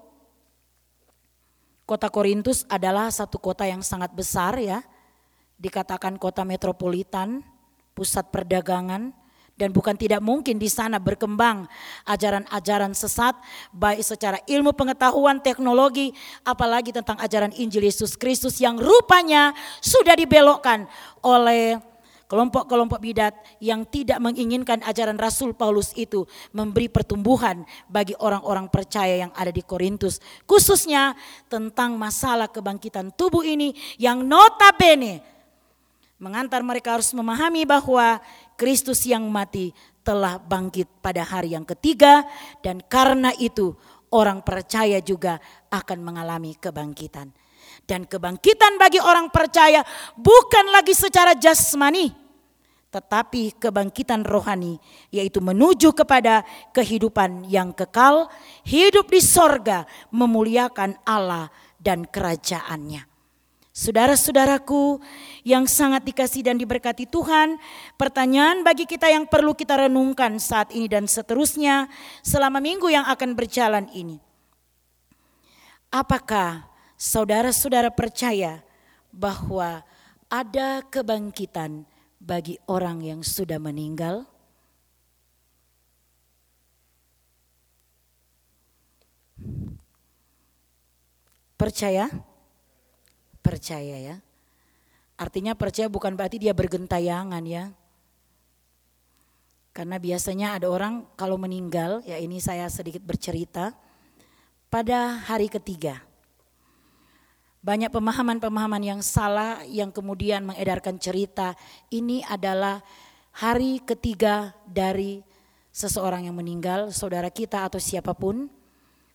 Kota 1.83 2.07
Korintus 2.07 2.63
adalah 2.71 3.11
satu 3.11 3.39
kota 3.39 3.67
yang 3.67 3.83
sangat 3.83 4.15
besar 4.15 4.55
ya. 4.55 4.79
Dikatakan 5.59 6.15
kota 6.15 6.47
metropolitan, 6.47 7.43
pusat 7.91 8.31
perdagangan, 8.31 9.11
dan 9.59 9.69
bukan 9.69 9.93
tidak 9.99 10.23
mungkin 10.23 10.57
di 10.57 10.71
sana 10.71 10.97
berkembang 10.97 11.67
ajaran-ajaran 12.07 12.95
sesat 12.95 13.37
baik 13.69 14.01
secara 14.01 14.41
ilmu 14.49 14.73
pengetahuan 14.73 15.43
teknologi 15.43 16.15
apalagi 16.41 16.89
tentang 16.89 17.19
ajaran 17.21 17.53
Injil 17.53 17.85
Yesus 17.85 18.17
Kristus 18.17 18.57
yang 18.57 18.81
rupanya 18.81 19.53
sudah 19.77 20.17
dibelokkan 20.17 20.89
oleh 21.21 21.77
kelompok-kelompok 22.33 22.97
bidat 22.97 23.37
yang 23.61 23.85
tidak 23.85 24.17
menginginkan 24.17 24.81
ajaran 24.89 25.21
Rasul 25.21 25.53
Paulus 25.53 25.93
itu 25.93 26.25
memberi 26.49 26.89
pertumbuhan 26.89 27.61
bagi 27.85 28.17
orang-orang 28.17 28.73
percaya 28.73 29.21
yang 29.21 29.31
ada 29.37 29.53
di 29.53 29.61
Korintus 29.61 30.17
khususnya 30.49 31.13
tentang 31.45 31.93
masalah 31.93 32.49
kebangkitan 32.49 33.13
tubuh 33.13 33.45
ini 33.45 33.77
yang 34.01 34.25
notabene 34.25 35.21
mengantar 36.17 36.65
mereka 36.65 36.97
harus 36.97 37.13
memahami 37.13 37.69
bahwa 37.69 38.17
Kristus 38.57 39.05
yang 39.05 39.29
mati 39.29 39.69
telah 40.01 40.41
bangkit 40.41 40.89
pada 41.05 41.21
hari 41.21 41.53
yang 41.53 41.69
ketiga 41.69 42.25
dan 42.65 42.81
karena 42.81 43.29
itu 43.37 43.77
orang 44.09 44.41
percaya 44.41 44.97
juga 45.05 45.37
akan 45.69 46.01
mengalami 46.01 46.57
kebangkitan. 46.57 47.29
Dan 47.83 48.07
kebangkitan 48.07 48.79
bagi 48.79 49.03
orang 49.03 49.27
percaya 49.27 49.83
bukan 50.15 50.71
lagi 50.71 50.95
secara 50.95 51.35
jasmani, 51.35 52.22
tetapi 52.93 53.57
kebangkitan 53.57 54.21
rohani, 54.21 54.77
yaitu 55.09 55.41
menuju 55.41 55.97
kepada 55.97 56.45
kehidupan 56.77 57.49
yang 57.49 57.73
kekal, 57.73 58.29
hidup 58.61 59.09
di 59.09 59.17
sorga, 59.17 59.89
memuliakan 60.13 60.93
Allah 61.01 61.49
dan 61.81 62.05
kerajaannya. 62.05 63.09
Saudara-saudaraku 63.73 65.01
yang 65.41 65.65
sangat 65.65 66.05
dikasih 66.05 66.45
dan 66.45 66.61
diberkati 66.61 67.09
Tuhan, 67.09 67.57
pertanyaan 67.97 68.61
bagi 68.61 68.85
kita 68.85 69.09
yang 69.09 69.25
perlu 69.25 69.57
kita 69.57 69.89
renungkan 69.89 70.37
saat 70.37 70.69
ini 70.69 70.85
dan 70.85 71.09
seterusnya 71.09 71.89
selama 72.21 72.61
minggu 72.61 72.93
yang 72.93 73.01
akan 73.09 73.33
berjalan 73.33 73.89
ini. 73.89 74.21
Apakah 75.89 76.69
saudara-saudara 77.01 77.89
percaya 77.89 78.61
bahwa 79.09 79.81
ada 80.29 80.85
kebangkitan 80.85 81.89
bagi 82.23 82.55
orang 82.71 83.03
yang 83.03 83.19
sudah 83.19 83.59
meninggal? 83.59 84.23
Percaya? 91.59 92.07
percaya 93.43 93.99
ya. 93.99 94.15
Artinya 95.19 95.53
percaya 95.53 95.91
bukan 95.91 96.15
berarti 96.15 96.39
dia 96.39 96.55
bergentayangan 96.55 97.43
ya. 97.43 97.69
Karena 99.75 99.99
biasanya 99.99 100.57
ada 100.57 100.71
orang 100.71 101.05
kalau 101.19 101.35
meninggal, 101.35 102.01
ya 102.07 102.17
ini 102.17 102.39
saya 102.39 102.65
sedikit 102.71 103.03
bercerita, 103.03 103.75
pada 104.71 105.21
hari 105.27 105.51
ketiga. 105.51 106.01
Banyak 107.63 107.95
pemahaman-pemahaman 107.95 108.83
yang 108.83 108.99
salah 108.99 109.63
yang 109.63 109.87
kemudian 109.87 110.43
mengedarkan 110.43 110.99
cerita 110.99 111.55
ini 111.95 112.19
adalah 112.27 112.83
hari 113.31 113.79
ketiga 113.79 114.51
dari 114.67 115.23
seseorang 115.71 116.27
yang 116.27 116.35
meninggal, 116.35 116.91
saudara 116.91 117.31
kita 117.31 117.63
atau 117.63 117.79
siapa 117.79 118.11
pun 118.11 118.51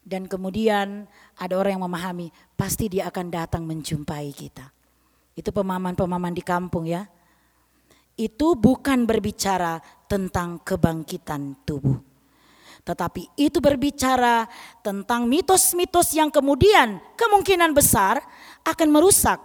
dan 0.00 0.24
kemudian 0.24 1.04
ada 1.36 1.54
orang 1.60 1.76
yang 1.76 1.84
memahami, 1.84 2.32
pasti 2.56 2.88
dia 2.88 3.12
akan 3.12 3.28
datang 3.28 3.68
menjumpai 3.68 4.32
kita. 4.32 4.72
Itu 5.36 5.52
pemahaman-pemahaman 5.52 6.32
di 6.32 6.40
kampung 6.40 6.88
ya. 6.88 7.04
Itu 8.16 8.56
bukan 8.56 9.04
berbicara 9.04 9.76
tentang 10.08 10.64
kebangkitan 10.64 11.68
tubuh. 11.68 12.00
Tetapi 12.88 13.36
itu 13.36 13.60
berbicara 13.60 14.48
tentang 14.80 15.28
mitos-mitos 15.28 16.16
yang 16.16 16.32
kemudian 16.32 16.96
kemungkinan 17.20 17.76
besar 17.76 18.24
akan 18.64 18.88
merusak 18.90 19.38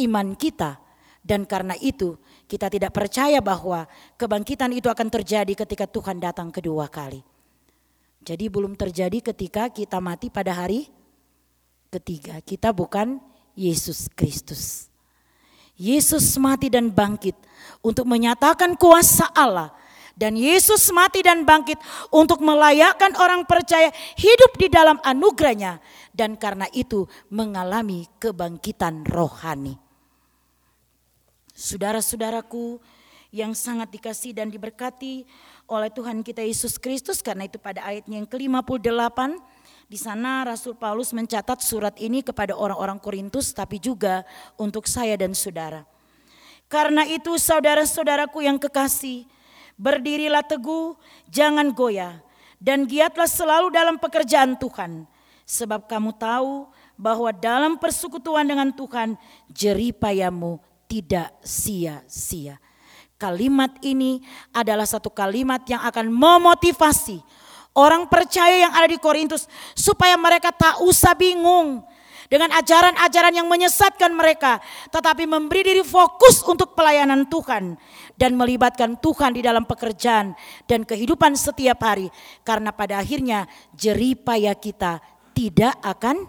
iman 0.00 0.36
kita. 0.36 0.78
Dan 1.26 1.42
karena 1.42 1.74
itu 1.82 2.14
kita 2.46 2.70
tidak 2.70 2.94
percaya 2.94 3.42
bahwa 3.42 3.90
kebangkitan 4.14 4.70
itu 4.70 4.86
akan 4.86 5.10
terjadi 5.10 5.66
ketika 5.66 5.90
Tuhan 5.90 6.22
datang 6.22 6.54
kedua 6.54 6.86
kali. 6.86 7.18
Jadi 8.22 8.46
belum 8.46 8.78
terjadi 8.78 9.18
ketika 9.22 9.66
kita 9.70 9.98
mati 9.98 10.30
pada 10.30 10.54
hari 10.54 10.86
ketiga. 11.90 12.38
Kita 12.42 12.70
bukan 12.70 13.18
Yesus 13.58 14.06
Kristus. 14.10 14.86
Yesus 15.76 16.38
mati 16.40 16.70
dan 16.72 16.88
bangkit 16.88 17.34
untuk 17.82 18.06
menyatakan 18.08 18.74
kuasa 18.74 19.30
Allah. 19.30 19.74
Dan 20.16 20.32
Yesus 20.32 20.88
mati 20.96 21.20
dan 21.20 21.44
bangkit 21.44 21.76
untuk 22.08 22.40
melayakkan 22.40 23.12
orang 23.20 23.44
percaya 23.44 23.92
hidup 24.16 24.56
di 24.56 24.72
dalam 24.72 24.96
anugerahnya. 25.04 25.76
Dan 26.16 26.40
karena 26.40 26.64
itu 26.72 27.04
mengalami 27.28 28.08
kebangkitan 28.16 29.04
rohani. 29.04 29.76
Saudara-saudaraku 31.52 32.80
yang 33.28 33.52
sangat 33.52 33.92
dikasih 33.92 34.32
dan 34.32 34.48
diberkati 34.48 35.28
oleh 35.68 35.92
Tuhan 35.92 36.24
kita 36.24 36.40
Yesus 36.40 36.80
Kristus 36.80 37.20
karena 37.20 37.44
itu 37.44 37.60
pada 37.60 37.84
ayatnya 37.84 38.16
yang 38.22 38.28
ke-58 38.28 39.20
di 39.86 39.98
sana 40.00 40.42
Rasul 40.42 40.74
Paulus 40.74 41.14
mencatat 41.14 41.62
surat 41.62 41.94
ini 42.00 42.24
kepada 42.24 42.56
orang-orang 42.56 42.98
Korintus 42.98 43.54
tapi 43.54 43.78
juga 43.78 44.24
untuk 44.58 44.88
saya 44.88 45.14
dan 45.14 45.36
saudara. 45.36 45.84
Karena 46.66 47.06
itu 47.06 47.38
saudara-saudaraku 47.38 48.42
yang 48.42 48.58
kekasih, 48.58 49.22
berdirilah 49.76 50.44
teguh, 50.44 50.96
jangan 51.28 51.72
goyah 51.72 52.20
dan 52.60 52.88
giatlah 52.88 53.28
selalu 53.28 53.72
dalam 53.72 53.96
pekerjaan 54.00 54.56
Tuhan. 54.56 55.04
Sebab 55.46 55.86
kamu 55.86 56.10
tahu 56.18 56.66
bahwa 56.98 57.30
dalam 57.30 57.78
persekutuan 57.78 58.42
dengan 58.42 58.74
Tuhan 58.74 59.14
jeripayamu 59.52 60.58
tidak 60.90 61.30
sia-sia. 61.44 62.58
Kalimat 63.16 63.72
ini 63.80 64.20
adalah 64.52 64.84
satu 64.84 65.08
kalimat 65.08 65.62
yang 65.70 65.80
akan 65.86 66.10
memotivasi 66.12 67.22
orang 67.76 68.08
percaya 68.08 68.68
yang 68.68 68.72
ada 68.72 68.88
di 68.88 68.98
Korintus 69.00 69.48
supaya 69.76 70.16
mereka 70.16 70.52
tak 70.52 70.80
usah 70.80 71.12
bingung 71.12 71.84
dengan 72.26 72.52
ajaran-ajaran 72.54 73.34
yang 73.34 73.48
menyesatkan 73.50 74.12
mereka, 74.14 74.58
tetapi 74.90 75.26
memberi 75.26 75.62
diri 75.62 75.84
fokus 75.86 76.42
untuk 76.46 76.78
pelayanan 76.78 77.26
Tuhan 77.26 77.78
dan 78.14 78.32
melibatkan 78.34 78.98
Tuhan 78.98 79.36
di 79.36 79.42
dalam 79.42 79.64
pekerjaan 79.64 80.34
dan 80.66 80.82
kehidupan 80.82 81.34
setiap 81.38 81.82
hari, 81.82 82.10
karena 82.42 82.70
pada 82.70 82.98
akhirnya 83.02 83.46
jeripaya 83.74 84.54
kita 84.54 84.98
tidak 85.36 85.76
akan 85.84 86.26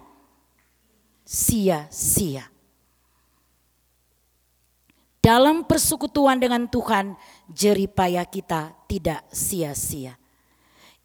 sia-sia 1.28 2.58
dalam 5.28 5.68
persekutuan 5.68 6.40
dengan 6.40 6.72
Tuhan, 6.72 7.20
jeripaya 7.52 8.24
kita 8.24 8.72
tidak 8.88 9.28
sia-sia. 9.28 10.16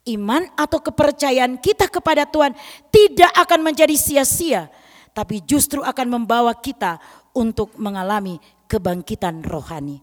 Iman 0.06 0.46
atau 0.54 0.78
kepercayaan 0.78 1.58
kita 1.58 1.90
kepada 1.90 2.22
Tuhan 2.30 2.54
tidak 2.94 3.34
akan 3.34 3.66
menjadi 3.66 3.98
sia-sia, 3.98 4.70
tapi 5.12 5.44
justru 5.44 5.84
akan 5.84 6.20
membawa 6.20 6.56
kita 6.56 6.96
untuk 7.36 7.76
mengalami 7.76 8.40
kebangkitan 8.68 9.44
rohani. 9.44 10.00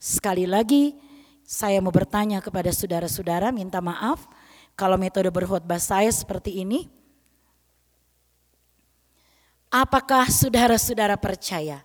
Sekali 0.00 0.44
lagi, 0.48 0.96
saya 1.44 1.80
mau 1.84 1.92
bertanya 1.92 2.40
kepada 2.40 2.72
saudara-saudara, 2.72 3.52
minta 3.52 3.80
maaf 3.84 4.24
kalau 4.72 4.96
metode 4.96 5.28
berkhotbah 5.28 5.80
saya 5.80 6.08
seperti 6.08 6.64
ini. 6.64 6.88
Apakah 9.68 10.30
saudara-saudara 10.30 11.18
percaya 11.18 11.82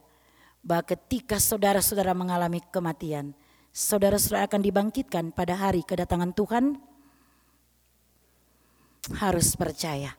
bahwa 0.62 0.86
ketika 0.86 1.42
saudara-saudara 1.42 2.14
mengalami 2.14 2.62
kematian, 2.72 3.34
saudara-saudara 3.74 4.48
akan 4.48 4.62
dibangkitkan 4.62 5.26
pada 5.34 5.58
hari 5.58 5.82
kedatangan 5.84 6.32
Tuhan? 6.32 6.78
Harus 9.18 9.58
percaya. 9.58 10.14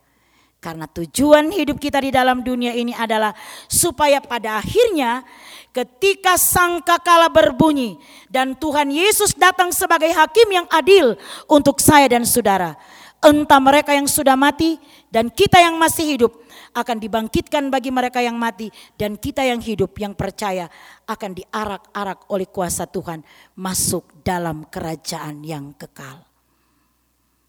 Karena 0.61 0.85
tujuan 0.85 1.49
hidup 1.49 1.81
kita 1.81 2.05
di 2.05 2.13
dalam 2.13 2.45
dunia 2.45 2.77
ini 2.77 2.93
adalah 2.93 3.33
supaya 3.65 4.21
pada 4.21 4.61
akhirnya 4.61 5.25
ketika 5.73 6.37
sangkakala 6.37 7.33
berbunyi 7.33 7.97
dan 8.29 8.53
Tuhan 8.53 8.93
Yesus 8.93 9.33
datang 9.33 9.73
sebagai 9.73 10.13
hakim 10.13 10.53
yang 10.53 10.69
adil 10.69 11.17
untuk 11.49 11.81
saya 11.81 12.13
dan 12.13 12.29
saudara. 12.29 12.77
Entah 13.25 13.61
mereka 13.61 13.97
yang 13.97 14.05
sudah 14.05 14.37
mati 14.37 14.77
dan 15.09 15.33
kita 15.33 15.61
yang 15.61 15.81
masih 15.81 16.17
hidup 16.17 16.33
akan 16.77 16.97
dibangkitkan 17.01 17.73
bagi 17.73 17.89
mereka 17.89 18.21
yang 18.21 18.37
mati 18.37 18.69
dan 19.01 19.17
kita 19.17 19.41
yang 19.45 19.65
hidup 19.65 19.97
yang 19.97 20.13
percaya 20.13 20.69
akan 21.09 21.41
diarak-arak 21.41 22.29
oleh 22.29 22.49
kuasa 22.49 22.85
Tuhan 22.85 23.25
masuk 23.57 24.25
dalam 24.25 24.69
kerajaan 24.69 25.41
yang 25.41 25.73
kekal. 25.77 26.30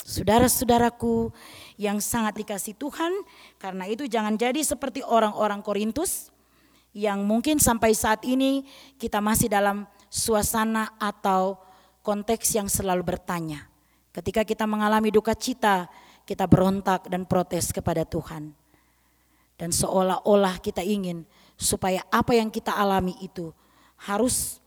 Saudara-saudaraku 0.02 1.30
yang 1.78 2.02
sangat 2.02 2.42
dikasih 2.42 2.78
Tuhan, 2.78 3.14
karena 3.62 3.86
itu 3.90 4.06
jangan 4.10 4.38
jadi 4.38 4.62
seperti 4.62 5.06
orang-orang 5.06 5.62
Korintus 5.62 6.34
yang 6.92 7.24
mungkin 7.24 7.58
sampai 7.58 7.96
saat 7.96 8.22
ini 8.28 8.68
kita 9.00 9.24
masih 9.24 9.48
dalam 9.48 9.88
suasana 10.12 10.94
atau 11.00 11.58
konteks 12.04 12.54
yang 12.54 12.68
selalu 12.68 13.16
bertanya. 13.16 13.66
Ketika 14.12 14.44
kita 14.44 14.68
mengalami 14.68 15.08
duka 15.10 15.32
cita, 15.32 15.88
kita 16.28 16.46
berontak 16.46 17.08
dan 17.08 17.24
protes 17.26 17.72
kepada 17.72 18.06
Tuhan. 18.06 18.52
Dan 19.58 19.70
seolah-olah 19.70 20.58
kita 20.60 20.82
ingin 20.82 21.24
supaya 21.54 22.02
apa 22.10 22.34
yang 22.34 22.50
kita 22.50 22.74
alami 22.74 23.14
itu 23.22 23.54
harus 24.10 24.61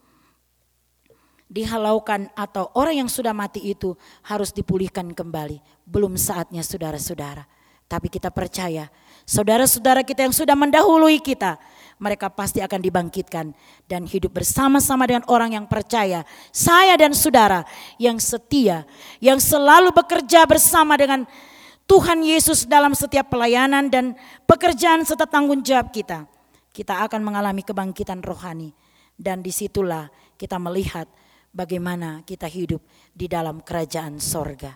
dihalaukan 1.55 2.35
atau 2.35 2.75
orang 2.75 3.07
yang 3.07 3.11
sudah 3.11 3.31
mati 3.31 3.63
itu 3.63 3.95
harus 4.27 4.51
dipulihkan 4.51 5.15
kembali. 5.15 5.63
Belum 5.87 6.19
saatnya 6.19 6.67
saudara-saudara. 6.67 7.47
Tapi 7.87 8.11
kita 8.11 8.35
percaya 8.35 8.91
saudara-saudara 9.23 10.03
kita 10.03 10.27
yang 10.27 10.35
sudah 10.35 10.57
mendahului 10.57 11.21
kita, 11.23 11.61
mereka 12.03 12.27
pasti 12.27 12.59
akan 12.59 12.81
dibangkitkan 12.81 13.55
dan 13.87 14.03
hidup 14.09 14.35
bersama-sama 14.35 15.07
dengan 15.07 15.23
orang 15.31 15.55
yang 15.55 15.67
percaya. 15.71 16.27
Saya 16.51 16.99
dan 16.99 17.15
saudara 17.15 17.63
yang 18.03 18.19
setia, 18.19 18.83
yang 19.23 19.39
selalu 19.39 19.95
bekerja 19.95 20.43
bersama 20.49 20.99
dengan 20.99 21.23
Tuhan 21.85 22.25
Yesus 22.25 22.65
dalam 22.65 22.97
setiap 22.97 23.31
pelayanan 23.31 23.93
dan 23.93 24.17
pekerjaan 24.49 25.05
serta 25.05 25.29
tanggung 25.29 25.61
jawab 25.61 25.93
kita. 25.93 26.25
Kita 26.75 27.07
akan 27.07 27.23
mengalami 27.23 27.63
kebangkitan 27.63 28.25
rohani 28.25 28.75
dan 29.15 29.45
di 29.45 29.55
situlah 29.55 30.11
kita 30.35 30.59
melihat 30.59 31.07
bagaimana 31.55 32.27
kita 32.27 32.51
hidup 32.51 32.83
di 33.15 33.31
dalam 33.31 33.63
kerajaan 33.63 34.19
sorga. 34.19 34.75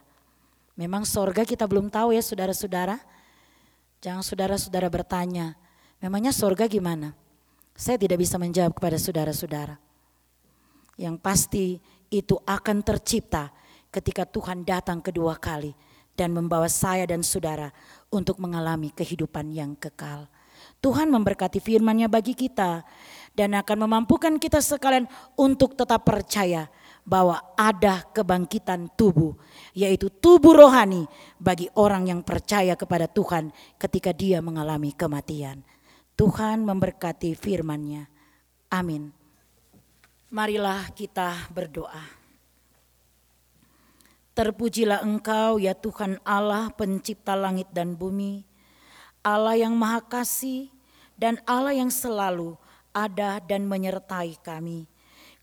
Memang 0.79 1.03
sorga 1.03 1.43
kita 1.43 1.67
belum 1.67 1.91
tahu 1.91 2.14
ya 2.14 2.23
saudara-saudara. 2.23 3.03
Jangan 3.99 4.23
saudara-saudara 4.23 4.87
bertanya, 4.87 5.59
memangnya 5.99 6.31
sorga 6.31 6.71
gimana? 6.71 7.19
Saya 7.75 7.99
tidak 7.99 8.23
bisa 8.23 8.38
menjawab 8.38 8.79
kepada 8.79 8.95
saudara-saudara. 8.95 9.75
Yang 10.95 11.17
pasti 11.19 11.67
itu 12.14 12.38
akan 12.47 12.87
tercipta 12.87 13.51
ketika 13.91 14.23
Tuhan 14.23 14.62
datang 14.62 15.03
kedua 15.03 15.35
kali 15.35 15.75
dan 16.14 16.31
membawa 16.31 16.71
saya 16.71 17.07
dan 17.07 17.27
saudara 17.27 17.75
untuk 18.11 18.38
mengalami 18.38 18.95
kehidupan 18.95 19.51
yang 19.51 19.75
kekal. 19.75 20.31
Tuhan 20.79 21.11
memberkati 21.11 21.59
firman-Nya 21.59 22.07
bagi 22.07 22.38
kita 22.38 22.87
dan 23.38 23.55
akan 23.55 23.87
memampukan 23.87 24.35
kita 24.42 24.59
sekalian 24.59 25.07
untuk 25.38 25.79
tetap 25.79 26.03
percaya 26.03 26.66
bahwa 27.07 27.38
ada 27.55 28.03
kebangkitan 28.11 28.90
tubuh, 28.98 29.38
yaitu 29.79 30.11
tubuh 30.11 30.59
rohani 30.59 31.07
bagi 31.38 31.70
orang 31.79 32.11
yang 32.11 32.20
percaya 32.27 32.74
kepada 32.74 33.07
Tuhan 33.07 33.55
ketika 33.79 34.11
dia 34.11 34.42
mengalami 34.42 34.90
kematian. 34.90 35.62
Tuhan 36.18 36.66
memberkati 36.66 37.38
firman-Nya. 37.38 38.11
Amin. 38.74 39.14
Marilah 40.35 40.90
kita 40.92 41.46
berdoa. 41.55 42.18
Terpujilah 44.35 45.07
Engkau 45.07 45.62
ya 45.62 45.79
Tuhan 45.79 46.18
Allah 46.27 46.74
pencipta 46.74 47.38
langit 47.38 47.70
dan 47.70 47.94
bumi, 47.94 48.42
Allah 49.22 49.55
yang 49.55 49.79
maha 49.79 50.03
kasih 50.03 50.68
dan 51.14 51.38
Allah 51.46 51.74
yang 51.74 51.90
selalu 51.90 52.59
ada 53.06 53.38
dan 53.38 53.70
menyertai 53.70 54.40
kami. 54.42 54.90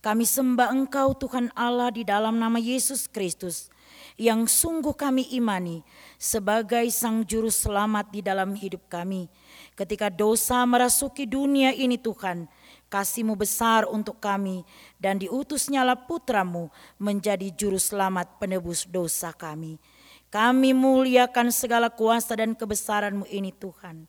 Kami 0.04 0.22
sembah 0.22 0.70
Engkau 0.70 1.16
Tuhan 1.16 1.50
Allah 1.56 1.90
di 1.90 2.06
dalam 2.06 2.38
nama 2.38 2.60
Yesus 2.60 3.10
Kristus 3.10 3.72
yang 4.14 4.46
sungguh 4.46 4.94
kami 4.94 5.26
imani 5.34 5.82
sebagai 6.14 6.86
Sang 6.94 7.26
Juru 7.26 7.50
Selamat 7.50 8.12
di 8.14 8.22
dalam 8.22 8.54
hidup 8.54 8.86
kami. 8.86 9.26
Ketika 9.74 10.06
dosa 10.12 10.62
merasuki 10.62 11.26
dunia 11.26 11.74
ini 11.74 11.98
Tuhan, 11.98 12.46
kasihmu 12.86 13.34
besar 13.34 13.84
untuk 13.90 14.22
kami 14.22 14.62
dan 15.02 15.18
diutusnyalah 15.18 16.06
putramu 16.06 16.70
menjadi 17.02 17.50
Juru 17.50 17.80
Selamat 17.80 18.38
penebus 18.38 18.86
dosa 18.86 19.34
kami. 19.34 19.82
Kami 20.30 20.70
muliakan 20.70 21.50
segala 21.50 21.90
kuasa 21.90 22.38
dan 22.38 22.54
kebesaranmu 22.54 23.26
ini 23.26 23.50
Tuhan 23.50 24.06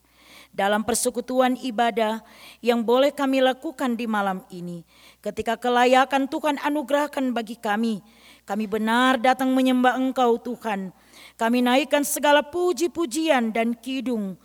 dalam 0.53 0.83
persekutuan 0.83 1.55
ibadah 1.60 2.21
yang 2.63 2.81
boleh 2.81 3.13
kami 3.13 3.43
lakukan 3.43 3.95
di 3.95 4.05
malam 4.10 4.43
ini. 4.49 4.81
Ketika 5.21 5.55
kelayakan 5.60 6.25
Tuhan 6.27 6.57
anugerahkan 6.62 7.31
bagi 7.31 7.55
kami, 7.57 8.01
kami 8.47 8.65
benar 8.65 9.19
datang 9.19 9.51
menyembah 9.51 9.99
Engkau 9.99 10.39
Tuhan. 10.39 10.95
Kami 11.38 11.60
naikkan 11.62 12.01
segala 12.01 12.41
puji-pujian 12.41 13.53
dan 13.53 13.77
kidung 13.77 14.38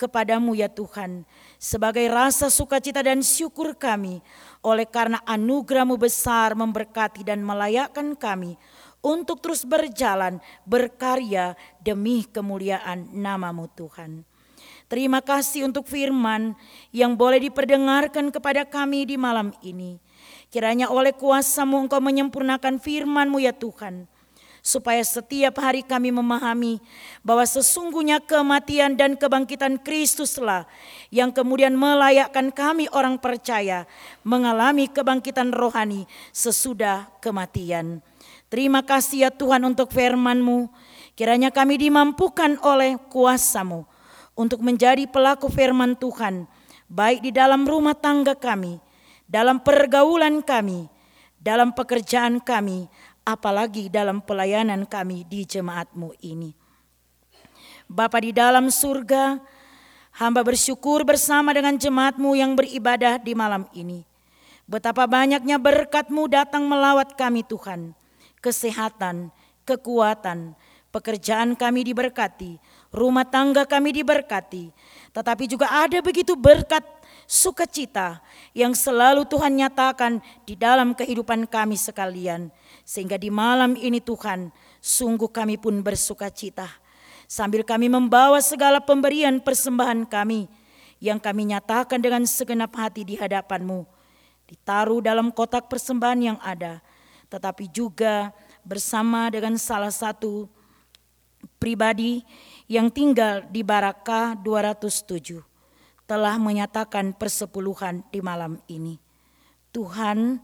kepadamu 0.00 0.56
ya 0.56 0.72
Tuhan. 0.72 1.28
Sebagai 1.60 2.08
rasa 2.08 2.48
sukacita 2.48 3.04
dan 3.04 3.20
syukur 3.20 3.76
kami 3.76 4.24
oleh 4.64 4.88
karena 4.88 5.20
anugerahmu 5.28 6.00
besar 6.00 6.56
memberkati 6.56 7.20
dan 7.20 7.44
melayakkan 7.44 8.16
kami 8.16 8.56
untuk 9.04 9.44
terus 9.44 9.68
berjalan 9.68 10.40
berkarya 10.64 11.52
demi 11.84 12.24
kemuliaan 12.24 13.12
namamu 13.12 13.68
Tuhan. 13.76 14.29
Terima 14.90 15.22
kasih 15.22 15.70
untuk 15.70 15.86
firman 15.86 16.58
yang 16.90 17.14
boleh 17.14 17.38
diperdengarkan 17.46 18.34
kepada 18.34 18.66
kami 18.66 19.06
di 19.06 19.14
malam 19.14 19.54
ini. 19.62 20.02
Kiranya 20.50 20.90
oleh 20.90 21.14
kuasamu 21.14 21.86
engkau 21.86 22.02
menyempurnakan 22.02 22.82
firmanmu 22.82 23.38
ya 23.38 23.54
Tuhan. 23.54 24.10
Supaya 24.66 24.98
setiap 25.06 25.62
hari 25.62 25.86
kami 25.86 26.10
memahami 26.10 26.82
bahwa 27.22 27.46
sesungguhnya 27.46 28.18
kematian 28.18 28.98
dan 28.98 29.14
kebangkitan 29.14 29.78
Kristuslah 29.78 30.66
yang 31.14 31.30
kemudian 31.30 31.78
melayakkan 31.78 32.50
kami 32.50 32.90
orang 32.90 33.16
percaya 33.22 33.86
mengalami 34.26 34.90
kebangkitan 34.90 35.54
rohani 35.54 36.04
sesudah 36.34 37.06
kematian. 37.22 38.02
Terima 38.50 38.82
kasih 38.82 39.22
ya 39.22 39.30
Tuhan 39.30 39.62
untuk 39.62 39.94
firman-Mu. 39.94 40.66
Kiranya 41.14 41.54
kami 41.54 41.78
dimampukan 41.78 42.58
oleh 42.60 42.98
kuasamu 43.06 43.89
untuk 44.40 44.64
menjadi 44.64 45.04
pelaku 45.04 45.52
firman 45.52 45.92
Tuhan, 46.00 46.48
baik 46.88 47.20
di 47.20 47.30
dalam 47.36 47.68
rumah 47.68 47.92
tangga 47.92 48.32
kami, 48.32 48.80
dalam 49.28 49.60
pergaulan 49.60 50.40
kami, 50.40 50.88
dalam 51.36 51.76
pekerjaan 51.76 52.40
kami, 52.40 52.88
apalagi 53.20 53.92
dalam 53.92 54.24
pelayanan 54.24 54.88
kami 54.88 55.28
di 55.28 55.44
jemaatmu 55.44 56.16
ini. 56.24 56.56
Bapa 57.84 58.16
di 58.24 58.32
dalam 58.32 58.72
surga, 58.72 59.36
hamba 60.16 60.40
bersyukur 60.40 61.04
bersama 61.04 61.52
dengan 61.52 61.76
jemaatmu 61.76 62.32
yang 62.32 62.56
beribadah 62.56 63.20
di 63.20 63.36
malam 63.36 63.68
ini. 63.76 64.08
Betapa 64.64 65.04
banyaknya 65.04 65.60
berkatmu 65.60 66.30
datang 66.30 66.64
melawat 66.64 67.18
kami 67.18 67.42
Tuhan. 67.44 67.92
Kesehatan, 68.40 69.34
kekuatan, 69.66 70.54
pekerjaan 70.94 71.58
kami 71.58 71.84
diberkati, 71.84 72.62
rumah 72.90 73.26
tangga 73.26 73.62
kami 73.66 73.94
diberkati, 73.94 74.74
tetapi 75.14 75.46
juga 75.46 75.70
ada 75.70 75.98
begitu 76.02 76.34
berkat 76.34 76.82
sukacita 77.30 78.18
yang 78.50 78.74
selalu 78.74 79.22
Tuhan 79.30 79.54
nyatakan 79.54 80.18
di 80.42 80.58
dalam 80.58 80.98
kehidupan 80.98 81.46
kami 81.46 81.78
sekalian. 81.78 82.50
Sehingga 82.82 83.14
di 83.14 83.30
malam 83.30 83.78
ini 83.78 84.02
Tuhan, 84.02 84.50
sungguh 84.82 85.30
kami 85.30 85.54
pun 85.54 85.78
bersukacita. 85.78 86.66
Sambil 87.30 87.62
kami 87.62 87.86
membawa 87.86 88.42
segala 88.42 88.82
pemberian 88.82 89.38
persembahan 89.38 90.02
kami 90.10 90.50
yang 90.98 91.22
kami 91.22 91.54
nyatakan 91.54 92.02
dengan 92.02 92.26
segenap 92.26 92.74
hati 92.74 93.06
di 93.06 93.14
hadapanmu. 93.14 93.86
Ditaruh 94.50 94.98
dalam 94.98 95.30
kotak 95.30 95.70
persembahan 95.70 96.34
yang 96.34 96.38
ada, 96.42 96.82
tetapi 97.30 97.70
juga 97.70 98.34
bersama 98.66 99.30
dengan 99.30 99.54
salah 99.54 99.94
satu 99.94 100.50
pribadi 101.62 102.26
yang 102.70 102.86
tinggal 102.86 103.42
di 103.50 103.66
Baraka 103.66 104.38
207 104.38 105.42
telah 106.06 106.38
menyatakan 106.38 107.10
persepuluhan 107.18 108.06
di 108.14 108.22
malam 108.22 108.62
ini. 108.70 108.94
Tuhan, 109.74 110.38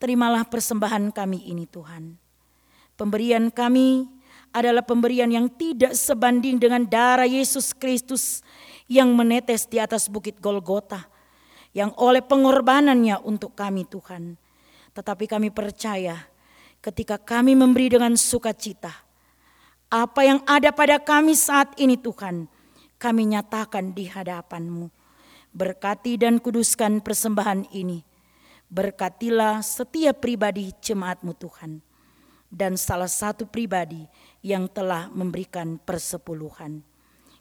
terimalah 0.00 0.48
persembahan 0.48 1.12
kami 1.12 1.44
ini 1.44 1.68
Tuhan. 1.68 2.16
Pemberian 2.96 3.52
kami 3.52 4.08
adalah 4.48 4.80
pemberian 4.80 5.28
yang 5.28 5.52
tidak 5.52 5.92
sebanding 5.92 6.56
dengan 6.56 6.88
darah 6.88 7.28
Yesus 7.28 7.76
Kristus 7.76 8.40
yang 8.88 9.12
menetes 9.12 9.68
di 9.68 9.76
atas 9.76 10.08
bukit 10.08 10.40
Golgota, 10.40 11.04
yang 11.76 11.92
oleh 12.00 12.24
pengorbanannya 12.24 13.20
untuk 13.28 13.52
kami 13.52 13.84
Tuhan. 13.84 14.40
Tetapi 14.96 15.24
kami 15.28 15.52
percaya 15.52 16.16
ketika 16.80 17.20
kami 17.20 17.52
memberi 17.52 17.92
dengan 17.92 18.16
sukacita, 18.16 19.07
apa 19.88 20.20
yang 20.20 20.40
ada 20.44 20.68
pada 20.72 21.00
kami 21.00 21.32
saat 21.32 21.72
ini 21.80 21.96
Tuhan, 21.96 22.48
kami 23.00 23.22
nyatakan 23.32 23.96
di 23.96 24.04
hadapan-Mu. 24.08 24.92
Berkati 25.48 26.20
dan 26.20 26.36
kuduskan 26.38 27.00
persembahan 27.00 27.72
ini. 27.72 28.04
Berkatilah 28.68 29.64
setiap 29.64 30.20
pribadi 30.20 30.76
jemaat-Mu 30.84 31.32
Tuhan. 31.40 31.80
Dan 32.48 32.76
salah 32.76 33.08
satu 33.08 33.48
pribadi 33.48 34.04
yang 34.44 34.68
telah 34.68 35.08
memberikan 35.08 35.80
persepuluhan. 35.80 36.84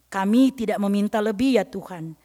Kami 0.07 0.55
tidak 0.55 0.79
meminta 0.79 1.19
lebih 1.19 1.59
ya 1.59 1.67
Tuhan, 1.67 2.15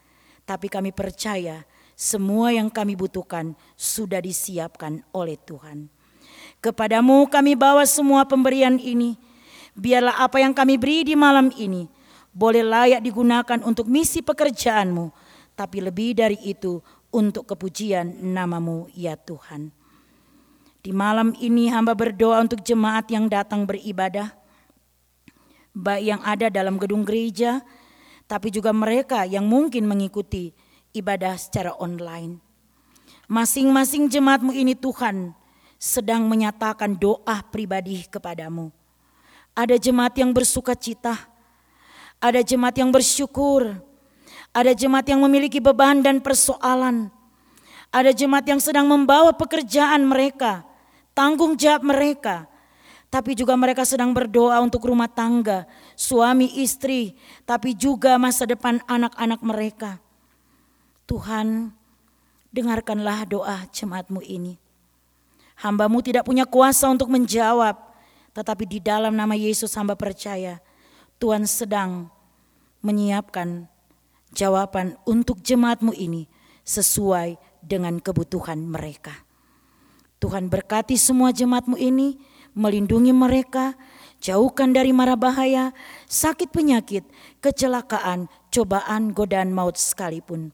tapi 0.47 0.71
kami 0.71 0.95
percaya 0.95 1.67
semua 1.99 2.55
yang 2.55 2.71
kami 2.71 2.95
butuhkan 2.95 3.59
sudah 3.75 4.23
disiapkan 4.23 5.03
oleh 5.11 5.35
Tuhan. 5.35 5.91
Kepadamu 6.63 7.27
kami 7.27 7.59
bawa 7.59 7.83
semua 7.87 8.23
pemberian 8.23 8.79
ini. 8.79 9.19
Biarlah 9.73 10.21
apa 10.21 10.41
yang 10.41 10.53
kami 10.53 10.77
beri 10.77 11.05
di 11.05 11.15
malam 11.17 11.49
ini 11.57 11.89
boleh 12.33 12.65
layak 12.65 13.01
digunakan 13.05 13.61
untuk 13.65 13.89
misi 13.89 14.25
pekerjaanmu. 14.25 15.13
Tapi 15.53 15.85
lebih 15.85 16.17
dari 16.17 16.41
itu 16.49 16.81
untuk 17.13 17.45
kepujian 17.45 18.25
namamu 18.25 18.89
ya 18.97 19.21
Tuhan. 19.21 19.69
Di 20.83 20.91
malam 20.91 21.37
ini 21.39 21.71
hamba 21.71 21.95
berdoa 21.95 22.43
untuk 22.43 22.65
jemaat 22.65 23.07
yang 23.13 23.31
datang 23.31 23.69
beribadah. 23.69 24.35
Baik 25.73 26.05
yang 26.05 26.21
ada 26.27 26.51
dalam 26.53 26.77
gedung 26.77 27.07
gereja, 27.07 27.63
tapi 28.27 28.53
juga 28.53 28.75
mereka 28.75 29.25
yang 29.25 29.47
mungkin 29.47 29.89
mengikuti 29.89 30.53
ibadah 30.93 31.39
secara 31.39 31.73
online. 31.79 32.43
Masing-masing 33.31 34.11
jemaatmu 34.11 34.53
ini 34.53 34.77
Tuhan, 34.77 35.33
sedang 35.81 36.29
menyatakan 36.29 36.99
doa 36.99 37.41
pribadi 37.49 38.05
kepadamu. 38.11 38.82
Ada 39.53 39.77
jemaat 39.77 40.17
yang 40.17 40.33
bersuka 40.33 40.73
cita, 40.73 41.13
ada 42.17 42.41
jemaat 42.41 42.73
yang 42.81 42.89
bersyukur, 42.89 43.77
ada 44.53 44.73
jemaat 44.73 45.05
yang 45.05 45.21
memiliki 45.21 45.61
beban 45.61 46.01
dan 46.01 46.25
persoalan, 46.25 47.13
ada 47.93 48.17
jemaat 48.17 48.49
yang 48.49 48.57
sedang 48.65 48.89
membawa 48.89 49.29
pekerjaan 49.37 50.09
mereka, 50.09 50.65
tanggung 51.13 51.53
jawab 51.53 51.85
mereka, 51.85 52.49
tapi 53.13 53.37
juga 53.37 53.53
mereka 53.61 53.85
sedang 53.85 54.17
berdoa 54.17 54.57
untuk 54.65 54.89
rumah 54.89 55.13
tangga, 55.13 55.69
suami 56.01 56.49
istri, 56.65 57.13
tapi 57.45 57.77
juga 57.77 58.17
masa 58.17 58.49
depan 58.49 58.81
anak-anak 58.89 59.41
mereka. 59.45 60.01
Tuhan, 61.05 61.77
dengarkanlah 62.49 63.29
doa 63.29 63.69
jemaatmu 63.69 64.25
ini. 64.25 64.57
Hambamu 65.61 66.01
tidak 66.01 66.25
punya 66.25 66.49
kuasa 66.49 66.89
untuk 66.89 67.13
menjawab, 67.13 67.92
tetapi 68.33 68.65
di 68.65 68.81
dalam 68.81 69.13
nama 69.13 69.37
Yesus 69.37 69.73
hamba 69.77 69.97
percaya 69.97 70.61
Tuhan 71.23 71.47
sedang 71.47 72.11
menyiapkan 72.83 73.71
jawaban 74.35 74.99
untuk 75.07 75.39
jemaatmu 75.45 75.95
ini 75.95 76.27
sesuai 76.67 77.39
dengan 77.63 78.03
kebutuhan 78.03 78.59
mereka. 78.59 79.15
Tuhan 80.19 80.51
berkati 80.51 80.99
semua 80.99 81.31
jemaatmu 81.31 81.79
ini, 81.79 82.19
melindungi 82.55 83.15
mereka, 83.15 83.79
jauhkan 84.19 84.75
dari 84.75 84.91
mara 84.91 85.15
bahaya, 85.15 85.71
sakit 86.11 86.51
penyakit, 86.51 87.07
kecelakaan, 87.39 88.27
cobaan, 88.51 89.15
godaan 89.15 89.55
maut 89.55 89.79
sekalipun. 89.79 90.51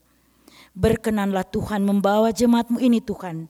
Berkenanlah 0.77 1.49
Tuhan 1.49 1.85
membawa 1.85 2.33
jemaatmu 2.33 2.81
ini 2.81 3.01
Tuhan, 3.01 3.49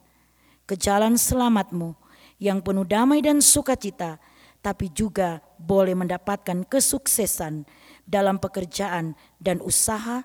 ke 0.70 0.74
jalan 0.78 1.18
selamatmu 1.18 1.97
yang 2.38 2.62
penuh 2.62 2.86
damai 2.86 3.22
dan 3.22 3.42
sukacita, 3.42 4.22
tapi 4.62 4.90
juga 4.90 5.42
boleh 5.58 5.94
mendapatkan 5.94 6.66
kesuksesan 6.66 7.66
dalam 8.06 8.38
pekerjaan 8.38 9.18
dan 9.42 9.62
usaha, 9.62 10.22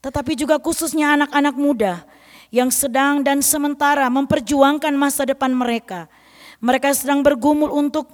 tetapi 0.00 0.36
juga 0.36 0.60
khususnya 0.60 1.16
anak-anak 1.16 1.56
muda 1.56 2.04
yang 2.54 2.70
sedang 2.70 3.26
dan 3.26 3.42
sementara 3.42 4.06
memperjuangkan 4.06 4.94
masa 4.94 5.26
depan 5.26 5.50
mereka. 5.50 6.06
Mereka 6.62 6.94
sedang 6.96 7.20
bergumul 7.20 7.68
untuk 7.68 8.08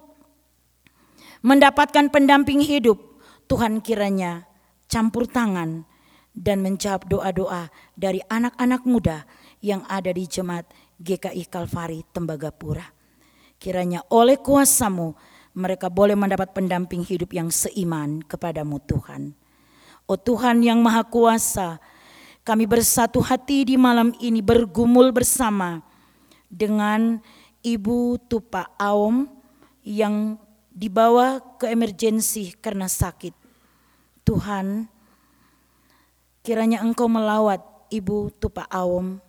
mendapatkan 1.44 2.08
pendamping 2.10 2.62
hidup. 2.62 2.98
Tuhan 3.50 3.84
kiranya 3.84 4.48
campur 4.88 5.28
tangan 5.28 5.84
dan 6.32 6.64
menjawab 6.64 7.04
doa-doa 7.06 7.68
dari 7.92 8.24
anak-anak 8.30 8.82
muda 8.88 9.28
yang 9.60 9.84
ada 9.86 10.10
di 10.10 10.24
jemaat 10.24 10.64
GKI 10.96 11.44
Kalvari 11.52 12.02
Tembagapura. 12.10 13.01
Kiranya 13.62 14.02
oleh 14.10 14.42
kuasamu 14.42 15.14
mereka 15.54 15.86
boleh 15.86 16.18
mendapat 16.18 16.50
pendamping 16.50 17.06
hidup 17.06 17.30
yang 17.30 17.46
seiman 17.46 18.18
kepadamu 18.26 18.82
Tuhan. 18.82 19.38
Oh 20.10 20.18
Tuhan 20.18 20.66
yang 20.66 20.82
maha 20.82 21.06
kuasa, 21.06 21.78
kami 22.42 22.66
bersatu 22.66 23.22
hati 23.22 23.62
di 23.62 23.78
malam 23.78 24.10
ini 24.18 24.42
bergumul 24.42 25.14
bersama 25.14 25.78
dengan 26.50 27.22
Ibu 27.62 28.18
Tupa 28.26 28.66
Aom 28.82 29.30
yang 29.86 30.34
dibawa 30.74 31.38
ke 31.54 31.70
emergensi 31.70 32.50
karena 32.58 32.90
sakit. 32.90 33.30
Tuhan, 34.26 34.90
kiranya 36.42 36.82
Engkau 36.82 37.06
melawat 37.06 37.62
Ibu 37.94 38.34
Tupa 38.42 38.66
Aom 38.74 39.22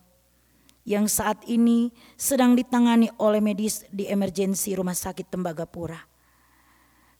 yang 0.84 1.08
saat 1.08 1.40
ini 1.48 1.88
sedang 2.14 2.52
ditangani 2.52 3.08
oleh 3.16 3.40
medis 3.40 3.88
di 3.88 4.04
emergensi 4.04 4.76
Rumah 4.76 4.92
Sakit 4.92 5.32
Tembagapura. 5.32 5.98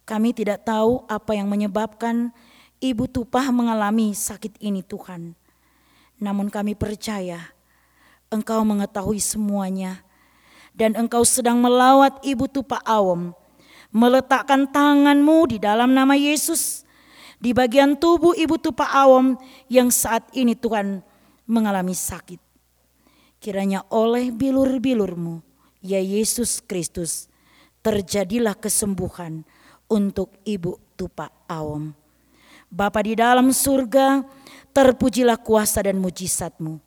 Kami 0.04 0.36
tidak 0.36 0.68
tahu 0.68 1.08
apa 1.08 1.32
yang 1.32 1.48
menyebabkan 1.48 2.28
Ibu 2.76 3.08
Tupah 3.08 3.48
mengalami 3.48 4.12
sakit 4.12 4.60
ini 4.60 4.84
Tuhan. 4.84 5.32
Namun 6.20 6.52
kami 6.52 6.76
percaya 6.76 7.56
Engkau 8.28 8.60
mengetahui 8.68 9.16
semuanya 9.16 10.04
dan 10.76 10.92
Engkau 10.92 11.24
sedang 11.24 11.56
melawat 11.56 12.20
Ibu 12.20 12.52
Tupah 12.52 12.84
Awam 12.84 13.32
meletakkan 13.94 14.68
tanganmu 14.68 15.56
di 15.56 15.56
dalam 15.56 15.96
nama 15.96 16.12
Yesus 16.12 16.84
di 17.40 17.56
bagian 17.56 17.96
tubuh 17.96 18.36
Ibu 18.36 18.60
Tupah 18.60 18.92
Awam 18.92 19.40
yang 19.72 19.88
saat 19.88 20.28
ini 20.36 20.52
Tuhan 20.52 21.00
mengalami 21.48 21.96
sakit. 21.96 22.43
Kiranya 23.44 23.84
oleh 23.92 24.32
bilur-bilurmu, 24.32 25.44
ya 25.84 26.00
Yesus 26.00 26.64
Kristus, 26.64 27.28
terjadilah 27.84 28.56
kesembuhan 28.56 29.44
untuk 29.84 30.32
Ibu 30.48 30.80
Tupa 30.96 31.28
Awam. 31.44 31.92
Bapa 32.72 33.04
di 33.04 33.12
dalam 33.12 33.52
surga, 33.52 34.24
terpujilah 34.72 35.36
kuasa 35.36 35.84
dan 35.84 36.00
mujizatmu. 36.00 36.80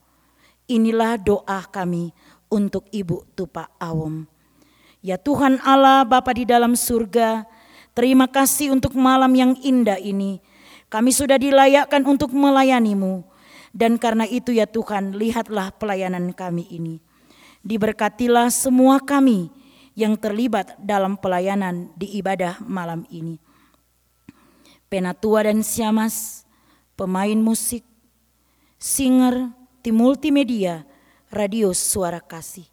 Inilah 0.66 1.22
doa 1.22 1.62
kami 1.70 2.10
untuk 2.50 2.90
Ibu 2.90 3.38
Tupa 3.38 3.70
Awam. 3.78 4.26
Ya 5.06 5.22
Tuhan 5.22 5.62
Allah 5.62 6.10
Bapa 6.10 6.34
di 6.34 6.50
dalam 6.50 6.74
surga, 6.74 7.46
terima 7.94 8.26
kasih 8.26 8.74
untuk 8.74 8.98
malam 8.98 9.30
yang 9.38 9.54
indah 9.62 10.02
ini. 10.02 10.42
Kami 10.90 11.14
sudah 11.14 11.38
dilayakkan 11.38 12.02
untuk 12.10 12.34
melayanimu 12.34 13.37
dan 13.78 14.02
karena 14.02 14.26
itu 14.26 14.58
ya 14.58 14.66
Tuhan, 14.66 15.14
lihatlah 15.14 15.70
pelayanan 15.78 16.34
kami 16.34 16.66
ini. 16.74 16.98
Diberkatilah 17.62 18.50
semua 18.50 18.98
kami 18.98 19.54
yang 19.94 20.18
terlibat 20.18 20.74
dalam 20.82 21.14
pelayanan 21.14 21.94
di 21.94 22.18
ibadah 22.18 22.58
malam 22.66 23.06
ini. 23.14 23.38
Penatua 24.90 25.46
dan 25.46 25.62
Siamas, 25.62 26.42
pemain 26.98 27.38
musik, 27.38 27.86
singer, 28.82 29.54
tim 29.86 29.94
multimedia, 29.94 30.82
radio 31.30 31.70
suara 31.70 32.18
kasih. 32.18 32.66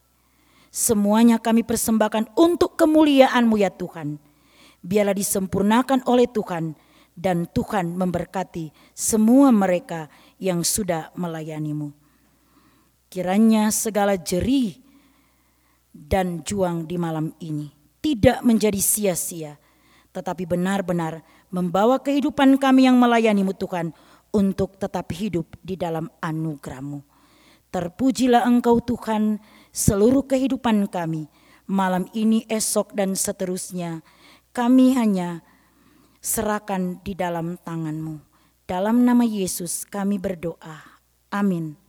Semuanya 0.73 1.37
kami 1.37 1.69
persembahkan 1.69 2.33
untuk 2.33 2.81
kemuliaan-Mu 2.81 3.61
ya 3.61 3.69
Tuhan. 3.69 4.17
Biarlah 4.81 5.13
disempurnakan 5.13 6.01
oleh 6.09 6.25
Tuhan 6.33 6.73
dan 7.15 7.47
Tuhan 7.47 7.95
memberkati 7.95 8.75
semua 8.91 9.55
mereka 9.55 10.11
yang 10.39 10.67
sudah 10.67 11.15
melayanimu. 11.15 11.93
Kiranya 13.09 13.71
segala 13.71 14.19
jerih 14.19 14.79
dan 15.95 16.43
juang 16.43 16.91
di 16.91 16.99
malam 16.99 17.31
ini 17.39 17.71
tidak 18.05 18.45
menjadi 18.45 18.81
sia-sia, 18.83 19.57
tetapi 20.13 20.45
benar-benar 20.45 21.25
membawa 21.49 21.97
kehidupan 22.03 22.61
kami 22.61 22.85
yang 22.85 23.01
melayanimu 23.01 23.57
Tuhan 23.57 23.97
untuk 24.35 24.77
tetap 24.77 25.09
hidup 25.15 25.57
di 25.63 25.79
dalam 25.79 26.11
anugerahmu. 26.19 27.01
Terpujilah 27.73 28.45
engkau 28.45 28.83
Tuhan 28.83 29.41
seluruh 29.73 30.27
kehidupan 30.27 30.91
kami, 30.91 31.31
malam 31.71 32.11
ini, 32.13 32.45
esok, 32.51 32.93
dan 32.93 33.17
seterusnya. 33.17 34.03
Kami 34.55 34.95
hanya 34.95 35.43
serahkan 36.23 37.03
di 37.03 37.17
dalam 37.17 37.59
tanganmu. 37.59 38.34
Dalam 38.65 39.05
nama 39.05 39.29
Yesus 39.29 39.85
kami 39.85 40.17
berdoa. 40.17 40.97
Amin. 41.29 41.84